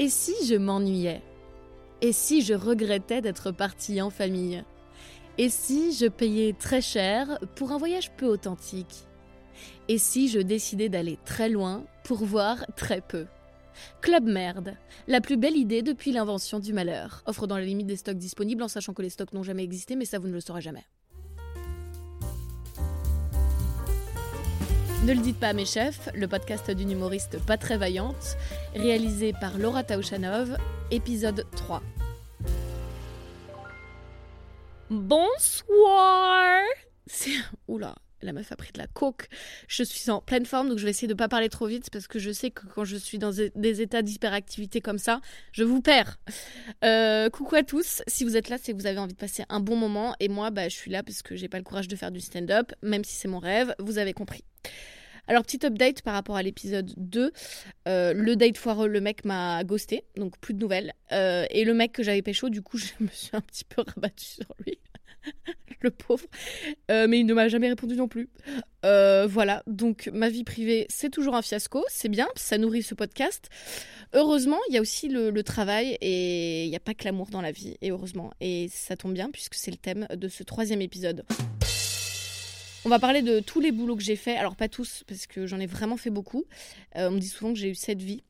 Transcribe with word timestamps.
Et 0.00 0.08
si 0.08 0.32
je 0.46 0.54
m'ennuyais? 0.54 1.22
Et 2.02 2.12
si 2.12 2.42
je 2.42 2.54
regrettais 2.54 3.20
d'être 3.20 3.50
partie 3.50 4.00
en 4.00 4.10
famille? 4.10 4.62
Et 5.38 5.48
si 5.48 5.92
je 5.92 6.06
payais 6.06 6.52
très 6.52 6.80
cher 6.80 7.40
pour 7.56 7.72
un 7.72 7.78
voyage 7.78 8.12
peu 8.12 8.26
authentique? 8.26 9.08
Et 9.88 9.98
si 9.98 10.28
je 10.28 10.38
décidais 10.38 10.88
d'aller 10.88 11.18
très 11.24 11.48
loin 11.48 11.84
pour 12.04 12.18
voir 12.18 12.64
très 12.76 13.00
peu? 13.00 13.26
Club 14.00 14.24
Merde, 14.24 14.76
la 15.08 15.20
plus 15.20 15.36
belle 15.36 15.56
idée 15.56 15.82
depuis 15.82 16.12
l'invention 16.12 16.60
du 16.60 16.72
malheur. 16.72 17.24
Offre 17.26 17.48
dans 17.48 17.58
la 17.58 17.64
limite 17.64 17.88
des 17.88 17.96
stocks 17.96 18.18
disponibles 18.18 18.62
en 18.62 18.68
sachant 18.68 18.94
que 18.94 19.02
les 19.02 19.10
stocks 19.10 19.32
n'ont 19.32 19.42
jamais 19.42 19.64
existé, 19.64 19.96
mais 19.96 20.04
ça 20.04 20.20
vous 20.20 20.28
ne 20.28 20.32
le 20.32 20.40
saurez 20.40 20.60
jamais. 20.60 20.84
Ne 25.08 25.14
le 25.14 25.20
dites 25.20 25.40
pas 25.40 25.48
à 25.48 25.52
mes 25.54 25.64
chefs, 25.64 26.10
le 26.14 26.28
podcast 26.28 26.70
d'une 26.70 26.90
humoriste 26.90 27.42
pas 27.46 27.56
très 27.56 27.78
vaillante, 27.78 28.36
réalisé 28.74 29.32
par 29.32 29.56
Laura 29.56 29.82
Taouchanov, 29.82 30.58
épisode 30.90 31.46
3. 31.52 31.82
Bonsoir 34.90 36.60
Oula, 37.68 37.94
la 38.20 38.34
meuf 38.34 38.52
a 38.52 38.56
pris 38.56 38.70
de 38.70 38.78
la 38.78 38.86
coke. 38.86 39.28
Je 39.66 39.82
suis 39.82 40.10
en 40.10 40.20
pleine 40.20 40.44
forme, 40.44 40.68
donc 40.68 40.76
je 40.76 40.84
vais 40.84 40.90
essayer 40.90 41.08
de 41.08 41.14
ne 41.14 41.18
pas 41.18 41.28
parler 41.28 41.48
trop 41.48 41.68
vite 41.68 41.88
parce 41.90 42.06
que 42.06 42.18
je 42.18 42.30
sais 42.30 42.50
que 42.50 42.66
quand 42.66 42.84
je 42.84 42.96
suis 42.96 43.16
dans 43.16 43.32
des 43.32 43.80
états 43.80 44.02
d'hyperactivité 44.02 44.82
comme 44.82 44.98
ça, 44.98 45.22
je 45.52 45.64
vous 45.64 45.80
perds. 45.80 46.18
Euh, 46.84 47.30
coucou 47.30 47.54
à 47.54 47.62
tous. 47.62 48.02
Si 48.08 48.24
vous 48.24 48.36
êtes 48.36 48.50
là, 48.50 48.58
c'est 48.60 48.72
que 48.72 48.76
vous 48.76 48.86
avez 48.86 48.98
envie 48.98 49.14
de 49.14 49.18
passer 49.18 49.44
un 49.48 49.60
bon 49.60 49.76
moment. 49.76 50.14
Et 50.20 50.28
moi, 50.28 50.50
bah, 50.50 50.68
je 50.68 50.76
suis 50.76 50.90
là 50.90 51.02
parce 51.02 51.22
que 51.22 51.34
j'ai 51.34 51.48
pas 51.48 51.56
le 51.56 51.64
courage 51.64 51.88
de 51.88 51.96
faire 51.96 52.10
du 52.10 52.20
stand-up, 52.20 52.72
même 52.82 53.04
si 53.04 53.14
c'est 53.14 53.28
mon 53.28 53.38
rêve. 53.38 53.74
Vous 53.78 53.96
avez 53.96 54.12
compris. 54.12 54.44
Alors, 55.28 55.42
petit 55.42 55.64
update 55.66 56.00
par 56.00 56.14
rapport 56.14 56.36
à 56.36 56.42
l'épisode 56.42 56.90
2. 56.96 57.32
Euh, 57.86 58.14
le 58.14 58.34
date 58.34 58.56
foireux, 58.56 58.88
le 58.88 59.00
mec 59.02 59.26
m'a 59.26 59.62
ghosté, 59.62 60.04
donc 60.16 60.38
plus 60.38 60.54
de 60.54 60.58
nouvelles. 60.58 60.94
Euh, 61.12 61.44
et 61.50 61.64
le 61.64 61.74
mec 61.74 61.92
que 61.92 62.02
j'avais 62.02 62.22
pécho, 62.22 62.48
du 62.48 62.62
coup, 62.62 62.78
je 62.78 62.92
me 62.98 63.08
suis 63.12 63.30
un 63.34 63.42
petit 63.42 63.64
peu 63.64 63.82
rabattue 63.86 64.24
sur 64.24 64.54
lui. 64.64 64.78
le 65.82 65.90
pauvre. 65.90 66.24
Euh, 66.90 67.06
mais 67.08 67.20
il 67.20 67.26
ne 67.26 67.34
m'a 67.34 67.48
jamais 67.48 67.68
répondu 67.68 67.94
non 67.94 68.08
plus. 68.08 68.30
voilà, 68.82 69.62
donc 69.66 70.08
ma 70.14 70.30
vie 70.30 70.44
privée, 70.44 70.86
c'est 70.88 71.10
toujours 71.10 71.34
un 71.34 71.42
fiasco. 71.42 71.84
C'est 71.88 72.08
bien, 72.08 72.26
ça 72.34 72.56
nourrit 72.56 72.82
ce 72.82 72.94
podcast. 72.94 73.50
Heureusement, 74.14 74.58
il 74.70 74.74
y 74.74 74.78
a 74.78 74.80
aussi 74.80 75.08
le, 75.08 75.28
le 75.30 75.42
travail 75.42 75.98
et 76.00 76.64
il 76.64 76.70
n'y 76.70 76.76
a 76.76 76.80
pas 76.80 76.94
que 76.94 77.04
l'amour 77.04 77.28
dans 77.28 77.42
la 77.42 77.52
vie. 77.52 77.76
Et 77.82 77.90
heureusement. 77.90 78.32
Et 78.40 78.68
ça 78.72 78.96
tombe 78.96 79.12
bien 79.12 79.30
puisque 79.30 79.56
c'est 79.56 79.70
le 79.70 79.76
thème 79.76 80.06
de 80.10 80.28
ce 80.28 80.42
troisième 80.42 80.80
épisode. 80.80 81.26
On 82.88 82.90
va 82.90 82.98
parler 82.98 83.20
de 83.20 83.40
tous 83.40 83.60
les 83.60 83.70
boulots 83.70 83.96
que 83.96 84.02
j'ai 84.02 84.16
faits. 84.16 84.38
Alors, 84.38 84.56
pas 84.56 84.66
tous, 84.66 85.04
parce 85.06 85.26
que 85.26 85.46
j'en 85.46 85.60
ai 85.60 85.66
vraiment 85.66 85.98
fait 85.98 86.08
beaucoup. 86.08 86.46
Euh, 86.96 87.08
on 87.08 87.10
me 87.10 87.18
dit 87.18 87.28
souvent 87.28 87.52
que 87.52 87.58
j'ai 87.58 87.68
eu 87.68 87.74
sept 87.74 88.00
vies. 88.00 88.22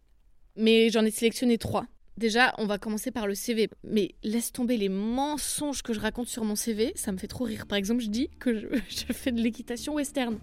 Mais 0.57 0.91
j'en 0.91 1.05
ai 1.05 1.13
sélectionné 1.13 1.59
trois. 1.59 1.87
Déjà, 2.17 2.57
on 2.59 2.67
va 2.67 2.77
commencer 2.77 3.13
par 3.13 3.29
le 3.29 3.37
CV. 3.37 3.71
Mais 3.85 4.17
laisse 4.25 4.51
tomber 4.51 4.77
les 4.77 4.89
mensonges 4.89 5.83
que 5.83 5.93
je 5.93 6.01
raconte 6.01 6.27
sur 6.27 6.43
mon 6.43 6.57
CV. 6.57 6.91
Ça 6.97 7.13
me 7.13 7.19
fait 7.19 7.29
trop 7.29 7.45
rire. 7.45 7.69
Par 7.69 7.79
exemple, 7.79 8.03
je 8.03 8.09
dis 8.09 8.31
que 8.41 8.53
je, 8.59 8.67
je 8.89 9.13
fais 9.13 9.31
de 9.31 9.41
l'équitation 9.41 9.95
western. 9.95 10.37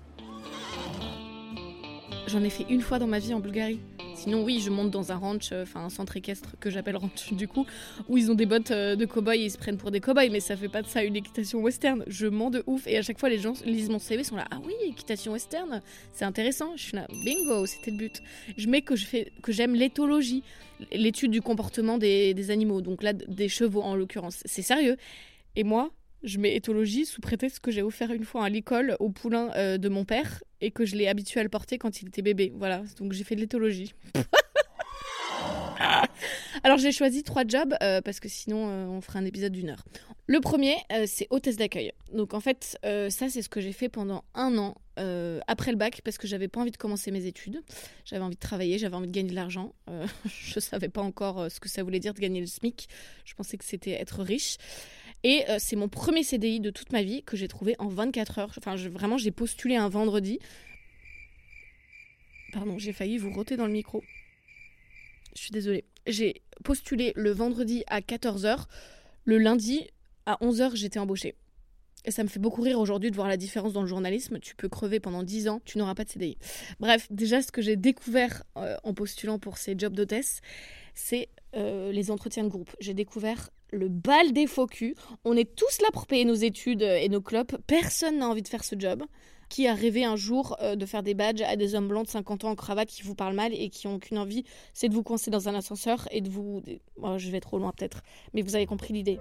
J'en 2.28 2.44
ai 2.44 2.50
fait 2.50 2.66
une 2.70 2.82
fois 2.82 2.98
dans 2.98 3.06
ma 3.06 3.20
vie 3.20 3.34
en 3.34 3.40
Bulgarie. 3.40 3.80
Sinon, 4.16 4.44
oui, 4.44 4.60
je 4.60 4.72
monte 4.72 4.90
dans 4.90 5.12
un 5.12 5.16
ranch, 5.16 5.52
euh, 5.52 5.64
enfin 5.64 5.82
un 5.82 5.90
centre 5.90 6.18
équestre 6.18 6.56
que 6.60 6.72
j'appelle 6.72 6.96
ranch 6.96 7.34
du 7.34 7.48
coup, 7.48 7.66
où 8.08 8.18
ils 8.18 8.32
ont 8.32 8.34
des 8.34 8.48
bottes 8.48 8.72
euh, 8.72 8.96
de 8.96 9.06
cow-boy 9.06 9.38
et 9.38 9.46
ils 9.46 9.52
se 9.52 9.58
prennent 9.58 9.78
pour 9.78 9.92
des 9.92 10.00
cow-boys, 10.00 10.30
mais 10.32 10.40
ça 10.40 10.58
fait 10.58 10.70
pas 10.70 10.82
de 10.82 10.88
ça 10.88 11.04
une 11.04 11.16
équitation 11.16 11.60
western. 11.60 12.04
Je 12.08 12.26
mens 12.26 12.50
de 12.50 12.64
ouf 12.66 12.88
et 12.88 12.98
à 12.98 13.04
chaque 13.04 13.20
fois 13.20 13.30
les 13.30 13.38
gens 13.38 13.54
lisent 13.66 13.90
mon 13.90 14.00
CV, 14.00 14.24
sont 14.24 14.38
là, 14.38 14.46
ah 14.50 14.60
oui, 14.66 14.74
équitation 14.88 15.34
western, 15.34 15.82
c'est 16.14 16.26
intéressant. 16.26 16.76
Je 16.76 16.84
suis 16.84 16.96
là, 16.96 17.08
bingo, 17.24 17.68
c'était 17.68 17.92
le 17.92 17.98
but. 17.98 18.24
Je 18.58 18.68
mets 18.68 18.82
que 18.82 18.96
j'aime 18.96 19.76
l'éthologie, 19.76 20.44
l'étude 20.92 21.32
du 21.32 21.42
comportement 21.42 21.98
des 21.98 22.50
animaux, 22.50 22.82
donc 22.82 23.04
là 23.04 23.14
des 23.14 23.50
chevaux 23.50 23.84
en 23.84 23.96
l'occurrence. 23.96 24.42
C'est 24.46 24.64
sérieux. 24.64 24.98
Et 25.56 25.64
moi, 25.64 25.92
je 26.26 26.40
mets 26.40 26.56
éthologie 26.56 27.06
sous 27.06 27.22
prétexte 27.22 27.60
que 27.60 27.72
j'ai 27.72 27.84
offert 27.84 28.12
une 28.12 28.26
fois 28.26 28.44
un 28.44 28.50
licol 28.50 28.98
au 29.00 29.10
poulain 29.10 29.52
euh, 29.56 29.78
de 29.78 29.88
mon 29.90 30.04
père 30.04 30.44
et 30.60 30.72
que 30.72 30.86
je 30.86 30.96
l'ai 30.96 31.08
habitué 31.08 31.40
à 31.40 31.44
le 31.44 31.50
porter 31.50 31.78
quand 31.78 32.02
il 32.02 32.08
était 32.08 32.24
bébé. 32.24 32.52
Voilà, 32.56 32.82
donc 32.98 33.14
j'ai 33.14 33.24
fait 33.24 33.36
de 33.36 33.42
l'éthologie. 33.42 33.94
Alors 36.64 36.78
j'ai 36.80 36.92
choisi 36.92 37.22
trois 37.22 37.44
jobs 37.48 37.76
euh, 37.84 38.02
parce 38.02 38.20
que 38.20 38.28
sinon 38.28 38.68
euh, 38.70 38.88
on 38.88 39.02
ferait 39.02 39.20
un 39.20 39.26
épisode 39.26 39.52
d'une 39.52 39.70
heure. 39.70 39.86
Le 40.28 40.40
premier, 40.40 40.76
c'est 41.06 41.28
hôtesse 41.30 41.58
d'accueil. 41.58 41.92
Donc 42.12 42.34
en 42.34 42.40
fait, 42.40 42.80
ça 42.82 43.30
c'est 43.30 43.44
ce 43.44 43.50
que 43.50 43.62
j'ai 43.62 43.74
fait 43.74 43.90
pendant 43.90 44.24
un 44.34 44.58
an 44.58 44.74
après 45.46 45.70
le 45.70 45.78
bac 45.78 46.02
parce 46.04 46.18
que 46.18 46.26
j'avais 46.26 46.48
pas 46.48 46.62
envie 46.62 46.72
de 46.72 46.78
commencer 46.78 47.12
mes 47.12 47.28
études. 47.28 47.62
J'avais 48.06 48.24
envie 48.24 48.34
de 48.34 48.40
travailler, 48.40 48.80
j'avais 48.80 48.96
envie 48.96 49.06
de 49.06 49.12
gagner 49.12 49.30
de 49.30 49.36
l'argent. 49.36 49.76
je 50.26 50.60
savais 50.60 50.90
pas 50.90 51.04
encore 51.04 51.52
ce 51.52 51.60
que 51.60 51.70
ça 51.70 51.84
voulait 51.84 52.00
dire 52.00 52.16
de 52.16 52.20
gagner 52.20 52.40
le 52.40 52.48
SMIC. 52.48 52.90
Je 53.24 53.36
pensais 53.36 53.56
que 53.58 53.66
c'était 53.66 53.92
être 53.92 54.24
riche. 54.24 54.58
Et 55.26 55.44
euh, 55.50 55.56
c'est 55.58 55.76
mon 55.76 55.90
premier 55.90 56.22
CDI 56.22 56.60
de 56.60 56.70
toute 56.70 56.92
ma 56.92 57.02
vie 57.02 57.24
que 57.24 57.36
j'ai 57.36 57.48
trouvé 57.48 57.76
en 57.80 57.88
24 57.88 58.38
heures. 58.38 58.54
Enfin, 58.60 58.76
vraiment, 58.76 59.18
j'ai 59.18 59.32
postulé 59.32 59.76
un 59.76 59.90
vendredi. 59.90 60.38
Pardon, 62.54 62.78
j'ai 62.78 62.94
failli 62.94 63.18
vous 63.18 63.34
roter 63.34 63.58
dans 63.58 63.66
le 63.66 63.72
micro. 63.72 64.04
Je 65.36 65.42
suis 65.42 65.52
désolée. 65.52 65.84
J'ai 66.06 66.44
postulé 66.64 67.12
le 67.16 67.32
vendredi 67.32 67.84
à 67.88 68.02
14h. 68.02 68.66
Le 69.24 69.40
lundi, 69.40 69.88
à 70.28 70.38
11h, 70.42 70.76
j'étais 70.76 71.00
embauchée. 71.00 71.34
Et 72.06 72.12
ça 72.12 72.22
me 72.22 72.28
fait 72.28 72.40
beaucoup 72.40 72.62
rire 72.62 72.80
aujourd'hui 72.80 73.10
de 73.10 73.16
voir 73.16 73.28
la 73.28 73.38
différence 73.38 73.74
dans 73.74 73.82
le 73.82 73.88
journalisme. 73.88 74.38
Tu 74.38 74.56
peux 74.56 74.70
crever 74.70 75.00
pendant 75.00 75.24
10 75.24 75.48
ans, 75.48 75.60
tu 75.66 75.80
n'auras 75.80 75.96
pas 75.96 76.04
de 76.04 76.10
CDI. 76.12 76.38
Bref, 76.80 77.08
déjà, 77.10 77.42
ce 77.42 77.52
que 77.52 77.64
j'ai 77.64 77.78
découvert 77.78 78.44
euh, 78.58 78.78
en 78.84 78.94
postulant 78.94 79.40
pour 79.40 79.58
ces 79.58 79.74
jobs 79.76 79.96
d'hôtesse, 79.96 80.42
c'est 80.94 81.30
euh, 81.56 81.92
les 81.92 82.12
entretiens 82.12 82.44
de 82.44 82.50
groupe. 82.50 82.70
J'ai 82.80 82.94
découvert 82.94 83.50
le 83.72 83.90
bal 83.90 84.34
des 84.34 84.48
faux 84.48 84.68
culs. 84.68 84.96
On 85.24 85.36
est 85.36 85.56
tous 85.56 85.82
là 85.82 85.90
pour 85.94 86.08
payer 86.08 86.26
nos 86.26 86.34
études 86.34 86.82
et 86.82 87.10
nos 87.10 87.22
clopes. 87.22 87.56
Personne 87.68 88.20
n'a 88.20 88.28
envie 88.28 88.42
de 88.42 88.48
faire 88.48 88.64
ce 88.64 88.76
job. 88.78 89.04
Qui 89.48 89.68
a 89.68 89.76
rêvé 89.76 90.04
un 90.04 90.16
jour 90.16 90.58
euh, 90.60 90.76
de 90.76 90.88
faire 90.88 91.04
des 91.04 91.14
badges 91.14 91.44
à 91.44 91.56
des 91.56 91.76
hommes 91.76 91.88
blancs 91.88 92.08
de 92.08 92.12
50 92.12 92.46
ans 92.46 92.50
en 92.50 92.56
cravate 92.56 92.90
qui 92.90 93.04
vous 93.04 93.14
parlent 93.14 93.36
mal 93.36 93.54
et 93.54 93.70
qui 93.70 93.88
n'ont 93.88 94.00
qu'une 94.00 94.18
envie, 94.18 94.44
c'est 94.74 94.90
de 94.90 94.96
vous 94.96 95.04
coincer 95.04 95.30
dans 95.30 95.48
un 95.48 95.54
ascenseur 95.54 96.08
et 96.10 96.22
de 96.22 96.30
vous... 96.30 96.64
Oh, 97.04 97.20
je 97.20 97.30
vais 97.30 97.40
trop 97.42 97.60
loin 97.60 97.72
peut-être, 97.72 98.02
mais 98.34 98.42
vous 98.42 98.56
avez 98.56 98.66
compris 98.66 98.92
l'idée. 98.92 99.20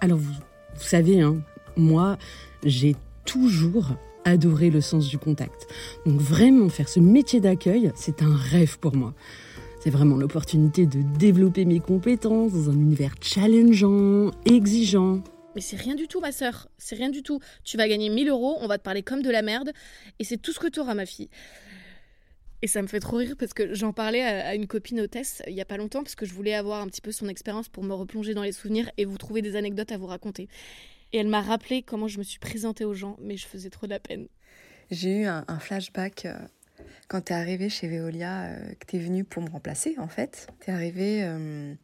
Alors 0.00 0.18
vous, 0.18 0.34
vous 0.74 0.82
savez, 0.82 1.20
hein, 1.20 1.40
moi, 1.76 2.18
j'ai 2.64 2.96
toujours 3.24 3.86
adoré 4.24 4.70
le 4.70 4.80
sens 4.80 5.08
du 5.08 5.18
contact. 5.18 5.68
Donc 6.04 6.20
vraiment, 6.20 6.68
faire 6.68 6.88
ce 6.88 7.00
métier 7.00 7.40
d'accueil, 7.40 7.92
c'est 7.94 8.22
un 8.22 8.34
rêve 8.34 8.78
pour 8.78 8.96
moi. 8.96 9.14
C'est 9.82 9.88
vraiment 9.88 10.16
l'opportunité 10.16 10.84
de 10.84 11.00
développer 11.18 11.64
mes 11.64 11.80
compétences 11.80 12.52
dans 12.52 12.68
un 12.68 12.74
univers 12.74 13.14
challengeant, 13.22 14.30
exigeant. 14.44 15.22
Mais 15.54 15.62
c'est 15.62 15.76
rien 15.76 15.94
du 15.94 16.06
tout, 16.06 16.20
ma 16.20 16.32
sœur. 16.32 16.68
C'est 16.76 16.96
rien 16.96 17.08
du 17.08 17.22
tout. 17.22 17.40
Tu 17.64 17.78
vas 17.78 17.88
gagner 17.88 18.10
1000 18.10 18.28
euros, 18.28 18.58
on 18.60 18.66
va 18.66 18.76
te 18.76 18.82
parler 18.82 19.02
comme 19.02 19.22
de 19.22 19.30
la 19.30 19.40
merde, 19.40 19.72
et 20.18 20.24
c'est 20.24 20.36
tout 20.36 20.52
ce 20.52 20.60
que 20.60 20.68
tu 20.68 20.80
auras, 20.80 20.92
ma 20.92 21.06
fille. 21.06 21.30
Et 22.60 22.66
ça 22.66 22.82
me 22.82 22.88
fait 22.88 23.00
trop 23.00 23.16
rire 23.16 23.36
parce 23.38 23.54
que 23.54 23.72
j'en 23.72 23.94
parlais 23.94 24.20
à 24.20 24.54
une 24.54 24.66
copine 24.66 25.00
hôtesse 25.00 25.42
il 25.46 25.54
y 25.54 25.62
a 25.62 25.64
pas 25.64 25.78
longtemps 25.78 26.02
parce 26.02 26.14
que 26.14 26.26
je 26.26 26.34
voulais 26.34 26.52
avoir 26.52 26.82
un 26.82 26.86
petit 26.88 27.00
peu 27.00 27.10
son 27.10 27.28
expérience 27.28 27.70
pour 27.70 27.82
me 27.82 27.94
replonger 27.94 28.34
dans 28.34 28.42
les 28.42 28.52
souvenirs 28.52 28.90
et 28.98 29.06
vous 29.06 29.16
trouver 29.16 29.40
des 29.40 29.56
anecdotes 29.56 29.92
à 29.92 29.96
vous 29.96 30.06
raconter. 30.06 30.48
Et 31.14 31.18
elle 31.18 31.28
m'a 31.28 31.40
rappelé 31.40 31.82
comment 31.82 32.06
je 32.06 32.18
me 32.18 32.22
suis 32.22 32.38
présentée 32.38 32.84
aux 32.84 32.92
gens, 32.92 33.16
mais 33.18 33.38
je 33.38 33.46
faisais 33.46 33.70
trop 33.70 33.86
de 33.86 33.92
la 33.92 33.98
peine. 33.98 34.28
J'ai 34.90 35.20
eu 35.20 35.24
un, 35.24 35.44
flashback 35.58 36.26
euh, 36.26 36.34
quand 37.08 37.22
tu 37.22 37.32
es 37.32 37.36
arrivé 37.36 37.68
chez 37.68 37.88
Veolia, 37.88 38.44
euh, 38.44 38.74
que 38.78 38.86
tu 38.86 38.96
es 38.96 38.98
venu 38.98 39.24
pour 39.24 39.42
me 39.42 39.50
remplacer 39.50 39.96
en 39.98 40.08
fait. 40.08 40.46
Tu 40.60 40.70
es 40.70 40.72
arrivé 40.72 41.22
euh, 41.22 41.74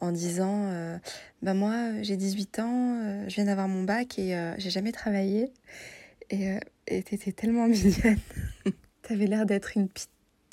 en 0.00 0.12
disant 0.12 0.64
euh, 0.66 0.98
Bah, 1.42 1.54
moi, 1.54 2.02
j'ai 2.02 2.16
18 2.16 2.58
ans, 2.58 3.24
je 3.28 3.34
viens 3.34 3.46
d'avoir 3.46 3.68
mon 3.68 3.84
bac 3.84 4.18
et 4.18 4.36
j'ai 4.58 4.70
jamais 4.70 4.92
travaillé. 4.92 5.52
Et 6.30 6.58
tu 6.86 7.14
étais 7.14 7.32
tellement 7.32 7.66
mignonne. 7.68 8.18
tu 9.02 9.12
avais 9.12 9.26
l'air 9.26 9.46
d'être 9.46 9.76
une, 9.76 9.88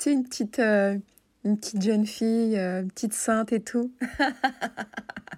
une, 0.06 0.24
petite, 0.24 0.58
une 0.58 1.58
petite 1.58 1.82
jeune 1.82 2.06
fille, 2.06 2.56
une 2.56 2.90
petite 2.90 3.12
sainte 3.12 3.52
et 3.52 3.60
tout. 3.60 3.92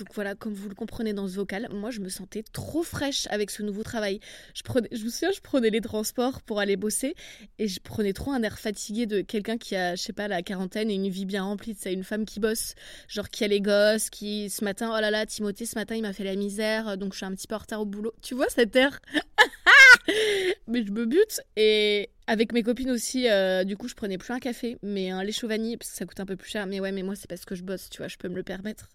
Donc 0.00 0.14
voilà, 0.14 0.34
comme 0.34 0.54
vous 0.54 0.70
le 0.70 0.74
comprenez 0.74 1.12
dans 1.12 1.28
ce 1.28 1.34
vocal, 1.34 1.68
moi 1.70 1.90
je 1.90 2.00
me 2.00 2.08
sentais 2.08 2.42
trop 2.54 2.82
fraîche 2.82 3.26
avec 3.28 3.50
ce 3.50 3.62
nouveau 3.62 3.82
travail. 3.82 4.18
Je, 4.54 4.62
prenais, 4.62 4.88
je 4.92 5.04
me 5.04 5.10
souviens, 5.10 5.30
je 5.30 5.40
prenais 5.40 5.68
les 5.68 5.82
transports 5.82 6.40
pour 6.40 6.58
aller 6.58 6.76
bosser 6.76 7.14
et 7.58 7.68
je 7.68 7.80
prenais 7.80 8.14
trop 8.14 8.32
un 8.32 8.42
air 8.42 8.58
fatigué 8.58 9.04
de 9.04 9.20
quelqu'un 9.20 9.58
qui 9.58 9.76
a, 9.76 9.96
je 9.96 10.02
sais 10.02 10.14
pas, 10.14 10.26
la 10.26 10.40
quarantaine 10.40 10.90
et 10.90 10.94
une 10.94 11.10
vie 11.10 11.26
bien 11.26 11.42
remplie. 11.42 11.76
C'est 11.78 11.92
une 11.92 12.02
femme 12.02 12.24
qui 12.24 12.40
bosse, 12.40 12.76
genre 13.08 13.28
qui 13.28 13.44
a 13.44 13.48
les 13.48 13.60
gosses, 13.60 14.08
qui 14.08 14.48
ce 14.48 14.64
matin, 14.64 14.90
oh 14.96 15.00
là 15.02 15.10
là, 15.10 15.26
Timothée, 15.26 15.66
ce 15.66 15.78
matin 15.78 15.96
il 15.96 16.02
m'a 16.02 16.14
fait 16.14 16.24
la 16.24 16.34
misère, 16.34 16.96
donc 16.96 17.12
je 17.12 17.18
suis 17.18 17.26
un 17.26 17.34
petit 17.34 17.46
peu 17.46 17.56
en 17.56 17.58
retard 17.58 17.82
au 17.82 17.86
boulot. 17.86 18.14
Tu 18.22 18.34
vois 18.34 18.48
cet 18.48 18.74
air? 18.76 19.00
Mais 20.66 20.82
je 20.82 20.92
me 20.92 21.04
bute 21.04 21.42
et 21.56 22.08
avec 22.26 22.52
mes 22.52 22.62
copines 22.62 22.90
aussi, 22.90 23.28
euh, 23.28 23.64
du 23.64 23.76
coup, 23.76 23.88
je 23.88 23.94
prenais 23.94 24.16
plus 24.16 24.32
un 24.32 24.38
café, 24.38 24.78
mais 24.82 25.10
un 25.10 25.22
lait 25.24 25.32
parce 25.32 25.90
que 25.90 25.96
ça 25.96 26.06
coûte 26.06 26.20
un 26.20 26.26
peu 26.26 26.36
plus 26.36 26.48
cher. 26.48 26.66
Mais 26.66 26.80
ouais, 26.80 26.92
mais 26.92 27.02
moi, 27.02 27.16
c'est 27.16 27.28
parce 27.28 27.44
que 27.44 27.54
je 27.54 27.62
bosse, 27.62 27.90
tu 27.90 27.98
vois, 27.98 28.08
je 28.08 28.16
peux 28.16 28.28
me 28.28 28.36
le 28.36 28.44
permettre. 28.44 28.88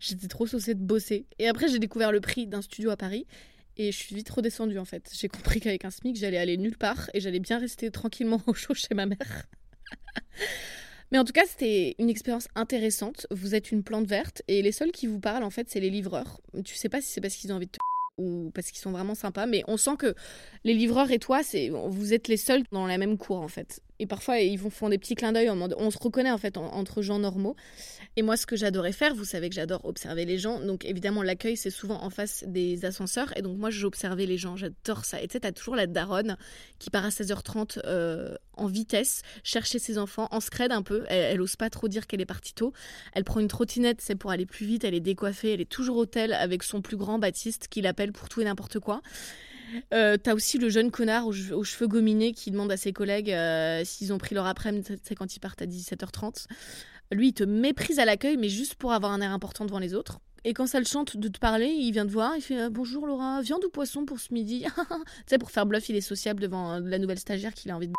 J'étais 0.00 0.28
trop 0.28 0.46
saucée 0.46 0.74
de 0.74 0.80
bosser. 0.80 1.26
Et 1.38 1.48
après, 1.48 1.68
j'ai 1.68 1.78
découvert 1.78 2.12
le 2.12 2.20
prix 2.20 2.46
d'un 2.46 2.62
studio 2.62 2.90
à 2.90 2.96
Paris. 2.96 3.26
Et 3.78 3.92
je 3.92 3.96
suis 3.96 4.14
vite 4.14 4.30
redescendue 4.30 4.78
en 4.78 4.84
fait. 4.86 5.10
J'ai 5.14 5.28
compris 5.28 5.60
qu'avec 5.60 5.84
un 5.84 5.90
SMIC, 5.90 6.16
j'allais 6.16 6.38
aller 6.38 6.56
nulle 6.56 6.78
part 6.78 7.10
et 7.12 7.20
j'allais 7.20 7.40
bien 7.40 7.58
rester 7.58 7.90
tranquillement 7.90 8.40
au 8.46 8.54
chaud 8.54 8.74
chez 8.74 8.94
ma 8.94 9.06
mère. 9.06 9.46
Mais 11.12 11.18
en 11.18 11.24
tout 11.24 11.32
cas, 11.32 11.44
c'était 11.46 11.94
une 11.98 12.08
expérience 12.08 12.48
intéressante. 12.54 13.26
Vous 13.30 13.54
êtes 13.54 13.70
une 13.70 13.84
plante 13.84 14.06
verte 14.06 14.42
et 14.48 14.62
les 14.62 14.72
seuls 14.72 14.92
qui 14.92 15.06
vous 15.06 15.20
parlent, 15.20 15.44
en 15.44 15.50
fait, 15.50 15.68
c'est 15.70 15.80
les 15.80 15.90
livreurs. 15.90 16.40
Tu 16.64 16.74
sais 16.74 16.88
pas 16.88 17.00
si 17.00 17.08
c'est 17.08 17.20
parce 17.20 17.36
qu'ils 17.36 17.52
ont 17.52 17.56
envie 17.56 17.66
de 17.66 17.72
te 17.72 17.78
ou 18.18 18.50
parce 18.54 18.70
qu'ils 18.70 18.80
sont 18.80 18.92
vraiment 18.92 19.14
sympas, 19.14 19.46
mais 19.46 19.62
on 19.68 19.76
sent 19.76 19.96
que 19.98 20.14
les 20.64 20.72
livreurs 20.72 21.10
et 21.10 21.18
toi, 21.18 21.42
c'est 21.42 21.68
vous 21.68 22.14
êtes 22.14 22.28
les 22.28 22.38
seuls 22.38 22.62
dans 22.72 22.86
la 22.86 22.96
même 22.96 23.18
cour 23.18 23.40
en 23.40 23.48
fait. 23.48 23.82
Et 23.98 24.06
parfois, 24.06 24.38
ils 24.38 24.58
vont 24.58 24.70
font 24.70 24.88
des 24.88 24.98
petits 24.98 25.14
clins 25.14 25.32
d'œil 25.32 25.48
on 25.50 25.90
se 25.90 25.98
reconnaît 25.98 26.30
en 26.30 26.38
fait 26.38 26.56
entre 26.56 27.02
gens 27.02 27.18
normaux. 27.18 27.56
Et 28.16 28.22
moi, 28.22 28.36
ce 28.36 28.46
que 28.46 28.56
j'adorais 28.56 28.92
faire, 28.92 29.14
vous 29.14 29.24
savez 29.24 29.48
que 29.48 29.54
j'adore 29.54 29.84
observer 29.84 30.24
les 30.24 30.38
gens. 30.38 30.60
Donc 30.60 30.84
évidemment, 30.84 31.22
l'accueil, 31.22 31.56
c'est 31.56 31.70
souvent 31.70 32.02
en 32.02 32.10
face 32.10 32.44
des 32.46 32.84
ascenseurs. 32.84 33.36
Et 33.36 33.42
donc 33.42 33.58
moi, 33.58 33.70
j'observais 33.70 34.26
les 34.26 34.38
gens, 34.38 34.56
j'adore 34.56 35.04
ça. 35.04 35.20
Et 35.20 35.28
tu 35.28 35.32
sais, 35.32 35.40
t'as 35.40 35.52
toujours 35.52 35.76
la 35.76 35.86
daronne 35.86 36.36
qui 36.78 36.90
part 36.90 37.04
à 37.04 37.10
16h30 37.10 37.80
euh, 37.84 38.34
en 38.54 38.66
vitesse, 38.66 39.22
chercher 39.42 39.78
ses 39.78 39.98
enfants, 39.98 40.28
en 40.30 40.40
scred 40.40 40.72
un 40.72 40.82
peu. 40.82 41.04
Elle, 41.08 41.34
elle 41.34 41.40
ose 41.42 41.56
pas 41.56 41.68
trop 41.68 41.88
dire 41.88 42.06
qu'elle 42.06 42.20
est 42.22 42.26
partie 42.26 42.54
tôt. 42.54 42.72
Elle 43.12 43.24
prend 43.24 43.40
une 43.40 43.48
trottinette, 43.48 44.00
c'est 44.00 44.16
pour 44.16 44.30
aller 44.30 44.46
plus 44.46 44.66
vite. 44.66 44.84
Elle 44.84 44.94
est 44.94 45.00
décoiffée, 45.00 45.52
elle 45.52 45.60
est 45.60 45.70
toujours 45.70 45.98
au 45.98 46.06
tel 46.06 46.32
avec 46.32 46.62
son 46.62 46.80
plus 46.80 46.96
grand 46.96 47.18
Baptiste 47.18 47.68
qui 47.68 47.82
l'appelle 47.82 48.12
pour 48.12 48.28
tout 48.28 48.40
et 48.40 48.44
n'importe 48.44 48.78
quoi. 48.78 49.02
Euh, 49.92 50.16
T'as 50.16 50.34
aussi 50.34 50.58
le 50.58 50.68
jeune 50.68 50.90
connard 50.90 51.26
aux, 51.26 51.32
cheveux 51.32 51.88
gominés 51.88 52.32
qui 52.32 52.50
demande 52.50 52.72
à 52.72 52.76
ses 52.76 52.92
collègues 52.92 53.32
euh, 53.32 53.82
s'ils 53.84 54.12
ont 54.12 54.18
pris 54.18 54.34
leur 54.34 54.46
après-midi, 54.46 54.98
c'est 55.02 55.14
quand 55.14 55.34
ils 55.34 55.40
partent 55.40 55.62
à 55.62 55.66
17h30. 55.66 56.46
Lui, 57.12 57.28
il 57.28 57.32
te 57.32 57.44
méprise 57.44 57.98
à 57.98 58.04
l'accueil, 58.04 58.36
mais 58.36 58.48
juste 58.48 58.74
pour 58.74 58.92
avoir 58.92 59.12
un 59.12 59.20
air 59.20 59.30
important 59.30 59.64
devant 59.64 59.78
les 59.78 59.94
autres. 59.94 60.18
Et 60.44 60.54
quand 60.54 60.68
ça 60.68 60.78
le 60.78 60.86
chante 60.86 61.16
de 61.16 61.26
te 61.26 61.40
parler, 61.40 61.66
il 61.66 61.90
vient 61.90 62.06
te 62.06 62.12
voir, 62.12 62.36
il 62.36 62.40
fait 62.40 62.70
Bonjour 62.70 63.04
Laura, 63.06 63.42
viande 63.42 63.64
ou 63.64 63.68
poisson 63.68 64.04
pour 64.04 64.20
ce 64.20 64.32
midi? 64.32 64.64
Tu 64.76 65.04
sais, 65.26 65.38
pour 65.38 65.50
faire 65.50 65.66
bluff, 65.66 65.88
il 65.88 65.96
est 65.96 66.00
sociable 66.00 66.40
devant 66.40 66.74
euh, 66.74 66.80
la 66.80 66.98
nouvelle 66.98 67.18
stagiaire 67.18 67.52
qu'il 67.52 67.70
a 67.72 67.76
envie 67.76 67.88
de. 67.88 67.94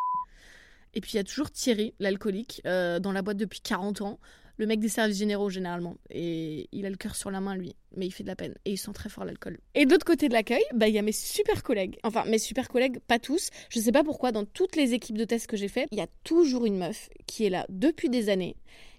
Et 0.94 1.02
puis 1.02 1.12
il 1.14 1.16
y 1.18 1.20
a 1.20 1.26
toujours 1.26 1.52
Thierry, 1.52 1.94
l'alcoolique, 2.00 2.62
euh, 2.66 3.00
dans 3.00 3.12
la 3.12 3.22
boîte 3.22 3.36
depuis 3.36 3.60
40 3.60 4.02
ans 4.02 4.20
le 4.58 4.66
mec 4.66 4.80
des 4.80 4.90
services 4.90 5.18
généraux 5.18 5.50
généralement. 5.50 5.96
Et 6.10 6.68
il 6.72 6.86
a 6.86 6.90
le 6.90 6.96
cœur 6.96 7.16
sur 7.16 7.32
la 7.32 7.40
main, 7.40 7.56
lui. 7.56 7.76
Mais 7.96 8.06
il 8.06 8.12
fait 8.12 8.24
de 8.24 8.28
la 8.28 8.36
peine. 8.36 8.56
Et 8.66 8.72
il 8.72 8.78
sent 8.78 8.92
très 8.94 9.10
fort 9.10 9.26
l'alcool. 9.26 9.60
Et 9.76 9.86
de 9.86 9.98
côté 9.98 10.28
de 10.28 10.34
l'accueil, 10.34 10.64
bah, 10.74 10.88
il 10.88 10.96
y 10.96 11.00
a 11.00 11.02
mes 11.02 11.12
super 11.12 11.64
collègues. 11.64 11.98
Enfin, 12.04 12.26
mes 12.26 12.40
super 12.40 12.68
collègues, 12.70 13.00
pas 13.08 13.20
tous. 13.20 13.50
Je 13.70 13.80
sais 13.80 13.92
pas 13.92 14.04
pourquoi, 14.04 14.32
dans 14.32 14.46
toutes 14.46 14.76
les 14.76 14.94
équipes 14.94 15.18
de 15.18 15.26
tests 15.26 15.48
que 15.48 15.58
j'ai 15.58 15.68
fait, 15.68 15.88
il 15.92 15.98
y 15.98 16.02
a 16.02 16.08
toujours 16.24 16.66
une 16.66 16.78
meuf 16.78 17.10
qui 17.26 17.46
est 17.46 17.50
là 17.50 17.66
depuis 17.70 18.10
des 18.10 18.30
années 18.30 18.56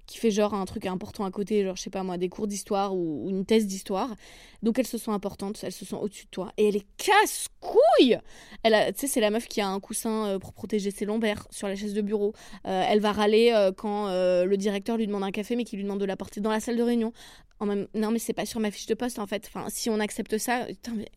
qui 0.08 0.18
fait 0.18 0.30
genre 0.30 0.54
un 0.54 0.64
truc 0.64 0.86
important 0.86 1.24
à 1.26 1.30
côté, 1.30 1.62
genre 1.62 1.76
je 1.76 1.82
sais 1.82 1.90
pas 1.90 2.02
moi, 2.02 2.16
des 2.16 2.30
cours 2.30 2.46
d'histoire 2.46 2.96
ou, 2.96 3.28
une 3.28 3.44
thèse 3.44 3.66
d'histoire. 3.66 4.16
Donc 4.62 4.78
elles 4.78 4.86
se 4.86 4.96
sont 4.96 5.12
importantes, 5.12 5.60
elles 5.62 5.70
se 5.70 5.84
sont 5.84 5.98
au-dessus 5.98 6.24
de 6.24 6.30
toi. 6.30 6.50
Et 6.56 6.66
elle 6.66 6.76
est 6.76 6.86
casse-couille 6.96 8.18
Tu 8.64 8.70
sais, 8.96 9.06
c'est 9.06 9.20
la 9.20 9.30
meuf 9.30 9.46
qui 9.46 9.60
a 9.60 9.68
un 9.68 9.78
coussin 9.80 10.26
euh, 10.26 10.38
pour 10.38 10.54
protéger 10.54 10.90
ses 10.90 11.04
lombaires 11.04 11.46
sur 11.50 11.68
la 11.68 11.76
chaise 11.76 11.92
de 11.92 12.00
bureau. 12.00 12.32
Euh, 12.66 12.84
elle 12.88 13.00
va 13.00 13.12
râler 13.12 13.52
euh, 13.54 13.70
quand 13.70 14.08
le 14.08 14.56
directeur 14.56 14.96
lui 14.96 15.06
demande 15.06 15.24
un 15.24 15.30
café 15.30 15.54
mais 15.54 15.64
qu'il 15.64 15.78
lui 15.78 15.84
demande 15.84 16.00
de 16.00 16.06
l'apporter 16.06 16.40
dans 16.40 16.50
la 16.50 16.60
salle 16.60 16.76
de 16.76 16.82
réunion. 16.82 17.12
En 17.60 17.66
même... 17.66 17.86
Non 17.92 18.10
mais 18.10 18.18
c'est 18.18 18.32
pas 18.32 18.46
sur 18.46 18.60
ma 18.60 18.70
fiche 18.70 18.86
de 18.86 18.94
poste 18.94 19.18
en 19.18 19.26
fait. 19.26 19.44
Enfin, 19.46 19.66
si 19.68 19.90
on 19.90 20.00
accepte 20.00 20.38
ça... 20.38 20.64
Putain, 20.64 20.94
mais 20.96 21.10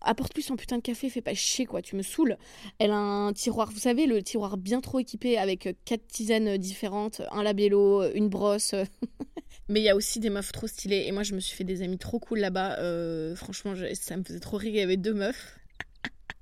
apporte-lui 0.00 0.42
son 0.42 0.56
putain 0.56 0.78
de 0.78 0.82
café, 0.82 1.10
fais 1.10 1.20
pas 1.20 1.34
chier 1.34 1.66
quoi, 1.66 1.82
tu 1.82 1.96
me 1.96 2.02
saoules. 2.02 2.36
Elle 2.78 2.90
a 2.90 2.96
un 2.96 3.32
tiroir, 3.32 3.70
vous 3.70 3.78
savez, 3.78 4.06
le 4.06 4.22
tiroir 4.22 4.56
bien 4.56 4.80
trop 4.80 4.98
équipé 4.98 5.38
avec 5.38 5.66
euh, 5.66 5.72
quatre 5.84 6.06
tisanes 6.06 6.56
différentes, 6.56 7.22
un 7.32 7.42
labello, 7.42 8.10
une 8.12 8.28
brosse. 8.28 8.74
Mais 9.68 9.80
il 9.80 9.84
y 9.84 9.88
a 9.88 9.96
aussi 9.96 10.18
des 10.18 10.30
meufs 10.30 10.52
trop 10.52 10.66
stylées 10.66 11.04
et 11.06 11.12
moi 11.12 11.22
je 11.22 11.34
me 11.34 11.40
suis 11.40 11.56
fait 11.56 11.64
des 11.64 11.82
amis 11.82 11.98
trop 11.98 12.18
cool 12.18 12.40
là-bas. 12.40 12.78
Euh, 12.78 13.36
franchement, 13.36 13.74
ça 13.94 14.16
me 14.16 14.24
faisait 14.24 14.40
trop 14.40 14.56
rire. 14.56 14.72
Il 14.74 14.78
y 14.78 14.82
avait 14.82 14.96
deux 14.96 15.14
meufs. 15.14 15.58